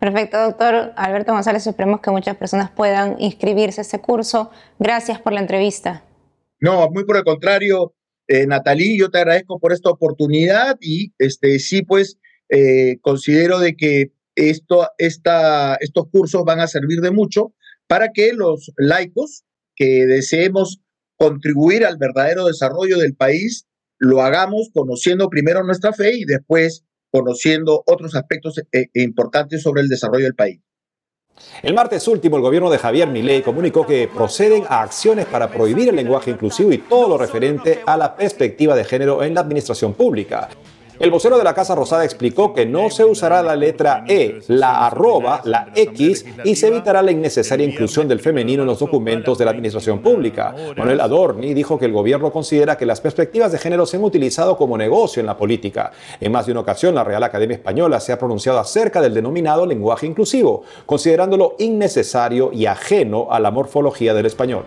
Perfecto, 0.00 0.42
doctor 0.42 0.92
Alberto 0.96 1.32
González. 1.32 1.66
Esperemos 1.66 2.00
que 2.00 2.10
muchas 2.10 2.36
personas 2.36 2.70
puedan 2.70 3.16
inscribirse 3.20 3.80
a 3.80 3.82
este 3.82 4.00
curso. 4.00 4.50
Gracias 4.78 5.20
por 5.20 5.32
la 5.32 5.40
entrevista. 5.40 6.04
No, 6.58 6.90
muy 6.90 7.04
por 7.04 7.18
el 7.18 7.24
contrario, 7.24 7.94
eh, 8.26 8.46
Natalí, 8.46 8.98
yo 8.98 9.10
te 9.10 9.18
agradezco 9.18 9.58
por 9.58 9.72
esta 9.72 9.90
oportunidad 9.90 10.78
y 10.80 11.12
este 11.18 11.58
sí, 11.58 11.82
pues 11.82 12.18
eh, 12.50 12.98
considero 13.00 13.58
de 13.58 13.76
que 13.76 14.12
estos 14.34 14.88
cursos 16.10 16.44
van 16.44 16.60
a 16.60 16.66
servir 16.66 17.00
de 17.00 17.10
mucho 17.10 17.54
para 17.86 18.12
que 18.12 18.32
los 18.32 18.72
laicos 18.76 19.44
que 19.74 20.06
deseemos 20.06 20.80
contribuir 21.16 21.84
al 21.84 21.98
verdadero 21.98 22.46
desarrollo 22.46 22.98
del 22.98 23.14
país, 23.14 23.66
lo 23.98 24.22
hagamos 24.22 24.70
conociendo 24.72 25.28
primero 25.28 25.62
nuestra 25.64 25.92
fe 25.92 26.16
y 26.16 26.24
después 26.24 26.84
conociendo 27.10 27.82
otros 27.86 28.14
aspectos 28.14 28.58
eh, 28.72 28.86
importantes 28.94 29.62
sobre 29.62 29.82
el 29.82 29.88
desarrollo 29.88 30.24
del 30.24 30.34
país. 30.34 30.60
El 31.62 31.74
martes 31.74 32.06
último, 32.08 32.36
el 32.36 32.42
gobierno 32.42 32.70
de 32.70 32.78
Javier 32.78 33.08
Milei 33.08 33.42
comunicó 33.42 33.86
que 33.86 34.08
proceden 34.08 34.64
a 34.68 34.82
acciones 34.82 35.26
para 35.26 35.50
prohibir 35.50 35.88
el 35.88 35.96
lenguaje 35.96 36.30
inclusivo 36.30 36.72
y 36.72 36.78
todo 36.78 37.08
lo 37.08 37.18
referente 37.18 37.80
a 37.86 37.96
la 37.96 38.16
perspectiva 38.16 38.74
de 38.74 38.84
género 38.84 39.22
en 39.22 39.34
la 39.34 39.40
administración 39.40 39.94
pública. 39.94 40.48
El 41.00 41.10
vocero 41.10 41.38
de 41.38 41.44
la 41.44 41.54
Casa 41.54 41.74
Rosada 41.74 42.04
explicó 42.04 42.52
que 42.52 42.66
no 42.66 42.90
se 42.90 43.06
usará 43.06 43.42
la 43.42 43.56
letra 43.56 44.04
E, 44.06 44.40
la 44.48 44.86
arroba, 44.86 45.40
la 45.44 45.68
X 45.74 46.26
y 46.44 46.56
se 46.56 46.68
evitará 46.68 47.00
la 47.00 47.10
innecesaria 47.10 47.66
inclusión 47.66 48.06
del 48.06 48.20
femenino 48.20 48.64
en 48.64 48.66
los 48.66 48.80
documentos 48.80 49.38
de 49.38 49.46
la 49.46 49.52
administración 49.52 50.00
pública. 50.00 50.54
Manuel 50.76 51.00
Adorni 51.00 51.54
dijo 51.54 51.78
que 51.78 51.86
el 51.86 51.92
gobierno 51.92 52.30
considera 52.30 52.76
que 52.76 52.84
las 52.84 53.00
perspectivas 53.00 53.50
de 53.50 53.56
género 53.56 53.86
se 53.86 53.96
han 53.96 54.04
utilizado 54.04 54.58
como 54.58 54.76
negocio 54.76 55.20
en 55.20 55.26
la 55.26 55.38
política. 55.38 55.90
En 56.20 56.32
más 56.32 56.44
de 56.44 56.52
una 56.52 56.60
ocasión, 56.60 56.94
la 56.94 57.02
Real 57.02 57.22
Academia 57.22 57.56
Española 57.56 57.98
se 57.98 58.12
ha 58.12 58.18
pronunciado 58.18 58.58
acerca 58.58 59.00
del 59.00 59.14
denominado 59.14 59.64
lenguaje 59.64 60.06
inclusivo, 60.06 60.64
considerándolo 60.84 61.56
innecesario 61.58 62.52
y 62.52 62.66
ajeno 62.66 63.28
a 63.30 63.40
la 63.40 63.50
morfología 63.50 64.12
del 64.12 64.26
español. 64.26 64.64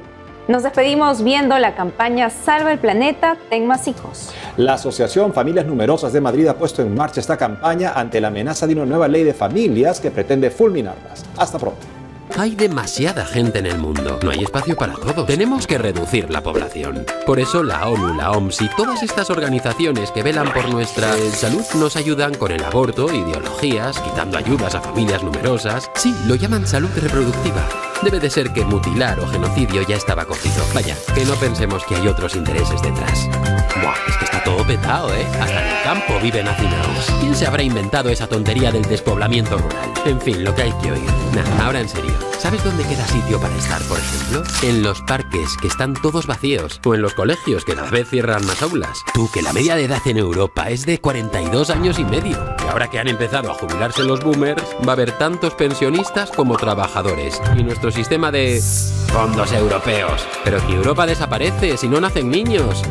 Nos 0.47 0.63
despedimos 0.63 1.23
viendo 1.23 1.57
la 1.57 1.73
campaña 1.73 2.29
Salva 2.29 2.73
el 2.73 2.79
Planeta, 2.79 3.37
Ten 3.49 3.65
Más 3.65 3.87
Hijos. 3.87 4.29
La 4.57 4.73
Asociación 4.73 5.31
Familias 5.31 5.65
Numerosas 5.65 6.11
de 6.11 6.19
Madrid 6.19 6.47
ha 6.47 6.57
puesto 6.57 6.81
en 6.81 6.93
marcha 6.93 7.21
esta 7.21 7.37
campaña 7.37 7.93
ante 7.95 8.19
la 8.19 8.27
amenaza 8.27 8.67
de 8.67 8.73
una 8.73 8.85
nueva 8.85 9.07
ley 9.07 9.23
de 9.23 9.33
familias 9.33 10.01
que 10.01 10.11
pretende 10.11 10.51
fulminarlas. 10.51 11.23
Hasta 11.37 11.57
pronto. 11.57 11.79
Hay 12.37 12.55
demasiada 12.55 13.25
gente 13.25 13.59
en 13.59 13.67
el 13.67 13.77
mundo. 13.77 14.19
No 14.21 14.31
hay 14.31 14.43
espacio 14.43 14.75
para 14.75 14.95
todos. 14.95 15.27
Tenemos 15.27 15.65
que 15.65 15.77
reducir 15.77 16.29
la 16.29 16.41
población. 16.41 17.05
Por 17.25 17.39
eso 17.39 17.63
la 17.63 17.87
ONU, 17.87 18.15
la 18.15 18.31
OMS 18.31 18.61
y 18.63 18.69
todas 18.75 19.01
estas 19.01 19.29
organizaciones 19.29 20.11
que 20.11 20.23
velan 20.23 20.51
por 20.51 20.67
nuestra 20.69 21.13
salud 21.31 21.63
nos 21.75 21.95
ayudan 21.95 22.33
con 22.33 22.51
el 22.51 22.63
aborto, 22.65 23.05
ideologías, 23.13 23.97
quitando 23.99 24.37
ayudas 24.37 24.75
a 24.75 24.81
familias 24.81 25.23
numerosas. 25.23 25.89
Sí, 25.95 26.13
lo 26.27 26.35
llaman 26.35 26.67
salud 26.67 26.89
reproductiva. 26.95 27.92
Debe 28.03 28.19
de 28.19 28.29
ser 28.29 28.51
que 28.51 28.65
mutilar 28.65 29.19
o 29.21 29.27
genocidio 29.27 29.81
ya 29.87 29.95
estaba 29.95 30.25
cogido. 30.25 30.65
Vaya, 30.73 30.97
que 31.15 31.23
no 31.23 31.35
pensemos 31.35 31.85
que 31.85 31.95
hay 31.95 32.07
otros 32.07 32.35
intereses 32.35 32.81
detrás. 32.81 33.29
Buah, 33.81 33.95
es 34.09 34.17
que 34.17 34.25
está 34.25 34.43
todo 34.43 34.65
petado, 34.67 35.13
¿eh? 35.13 35.25
Hasta 35.39 35.61
en 35.61 35.77
el 35.77 35.83
campo 35.83 36.19
viven 36.21 36.47
hacinados. 36.47 37.07
¿Quién 37.21 37.33
se 37.33 37.47
habrá 37.47 37.63
inventado 37.63 38.09
esa 38.09 38.27
tontería 38.27 38.71
del 38.71 38.83
despoblamiento 38.83 39.57
rural? 39.57 39.93
En 40.05 40.19
fin, 40.19 40.43
lo 40.43 40.53
que 40.53 40.63
hay 40.63 40.73
que 40.81 40.91
oír. 40.91 41.09
Nah, 41.33 41.65
ahora 41.65 41.79
en 41.79 41.87
serio. 41.87 42.13
¿Sabes 42.39 42.61
dónde 42.61 42.83
queda 42.83 43.07
sitio 43.07 43.39
para 43.39 43.55
estar, 43.55 43.81
por 43.83 43.97
ejemplo? 43.97 44.43
En 44.63 44.83
los 44.83 45.01
parques, 45.03 45.55
que 45.61 45.67
están 45.67 45.93
todos 45.93 46.27
vacíos. 46.27 46.81
O 46.83 46.93
en 46.93 47.01
los 47.01 47.13
colegios, 47.13 47.63
que 47.63 47.73
cada 47.73 47.89
vez 47.89 48.09
cierran 48.09 48.45
más 48.45 48.61
aulas. 48.61 49.01
Tú, 49.13 49.31
que 49.31 49.41
la 49.41 49.53
media 49.53 49.77
de 49.77 49.85
edad 49.85 50.01
en 50.05 50.17
Europa 50.17 50.69
es 50.69 50.85
de 50.85 50.99
42 50.99 51.69
años 51.69 51.99
y 51.99 52.03
medio. 52.03 52.37
Y 52.65 52.69
ahora 52.69 52.89
que 52.89 52.99
han 52.99 53.07
empezado 53.07 53.49
a 53.49 53.53
jubilarse 53.53 54.03
los 54.03 54.21
boomers, 54.21 54.61
va 54.85 54.91
a 54.91 54.95
haber 54.95 55.17
tantos 55.17 55.53
pensionistas 55.53 56.31
como 56.31 56.57
trabajadores. 56.57 57.41
Y 57.57 57.63
nuestros 57.63 57.92
sistema 57.93 58.31
de 58.31 58.61
fondos 59.07 59.51
europeos. 59.53 60.27
Pero 60.43 60.65
que 60.65 60.73
Europa 60.73 61.05
desaparece 61.05 61.77
si 61.77 61.87
no 61.87 62.01
nacen 62.01 62.29
niños. 62.29 62.83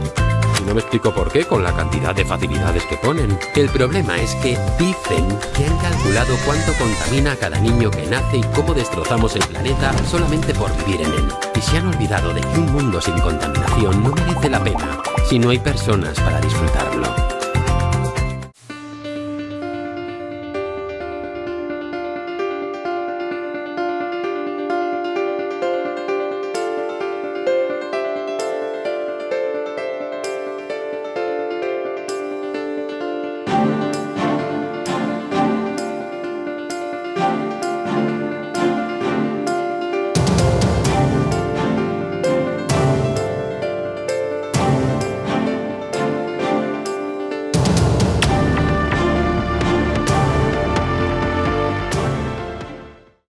Y 0.60 0.64
no 0.64 0.74
me 0.74 0.80
explico 0.80 1.12
por 1.12 1.30
qué 1.32 1.44
con 1.44 1.64
la 1.64 1.72
cantidad 1.72 2.14
de 2.14 2.24
facilidades 2.24 2.84
que 2.86 2.96
ponen. 2.96 3.38
El 3.56 3.68
problema 3.68 4.16
es 4.16 4.34
que 4.36 4.56
dicen 4.78 5.26
que 5.56 5.66
han 5.66 5.76
calculado 5.78 6.36
cuánto 6.46 6.72
contamina 6.74 7.36
cada 7.36 7.58
niño 7.58 7.90
que 7.90 8.06
nace 8.06 8.38
y 8.38 8.42
cómo 8.54 8.72
destrozamos 8.72 9.34
el 9.34 9.44
planeta 9.44 9.92
solamente 10.08 10.54
por 10.54 10.70
vivir 10.84 11.02
en 11.02 11.12
él. 11.12 11.28
Y 11.56 11.60
se 11.60 11.78
han 11.78 11.88
olvidado 11.88 12.32
de 12.32 12.40
que 12.40 12.58
un 12.58 12.72
mundo 12.72 13.00
sin 13.00 13.18
contaminación 13.18 14.02
no 14.02 14.10
merece 14.10 14.48
la 14.48 14.62
pena 14.62 15.02
si 15.28 15.38
no 15.38 15.50
hay 15.50 15.58
personas 15.58 16.18
para 16.20 16.40
disfrutarlo. 16.40 17.31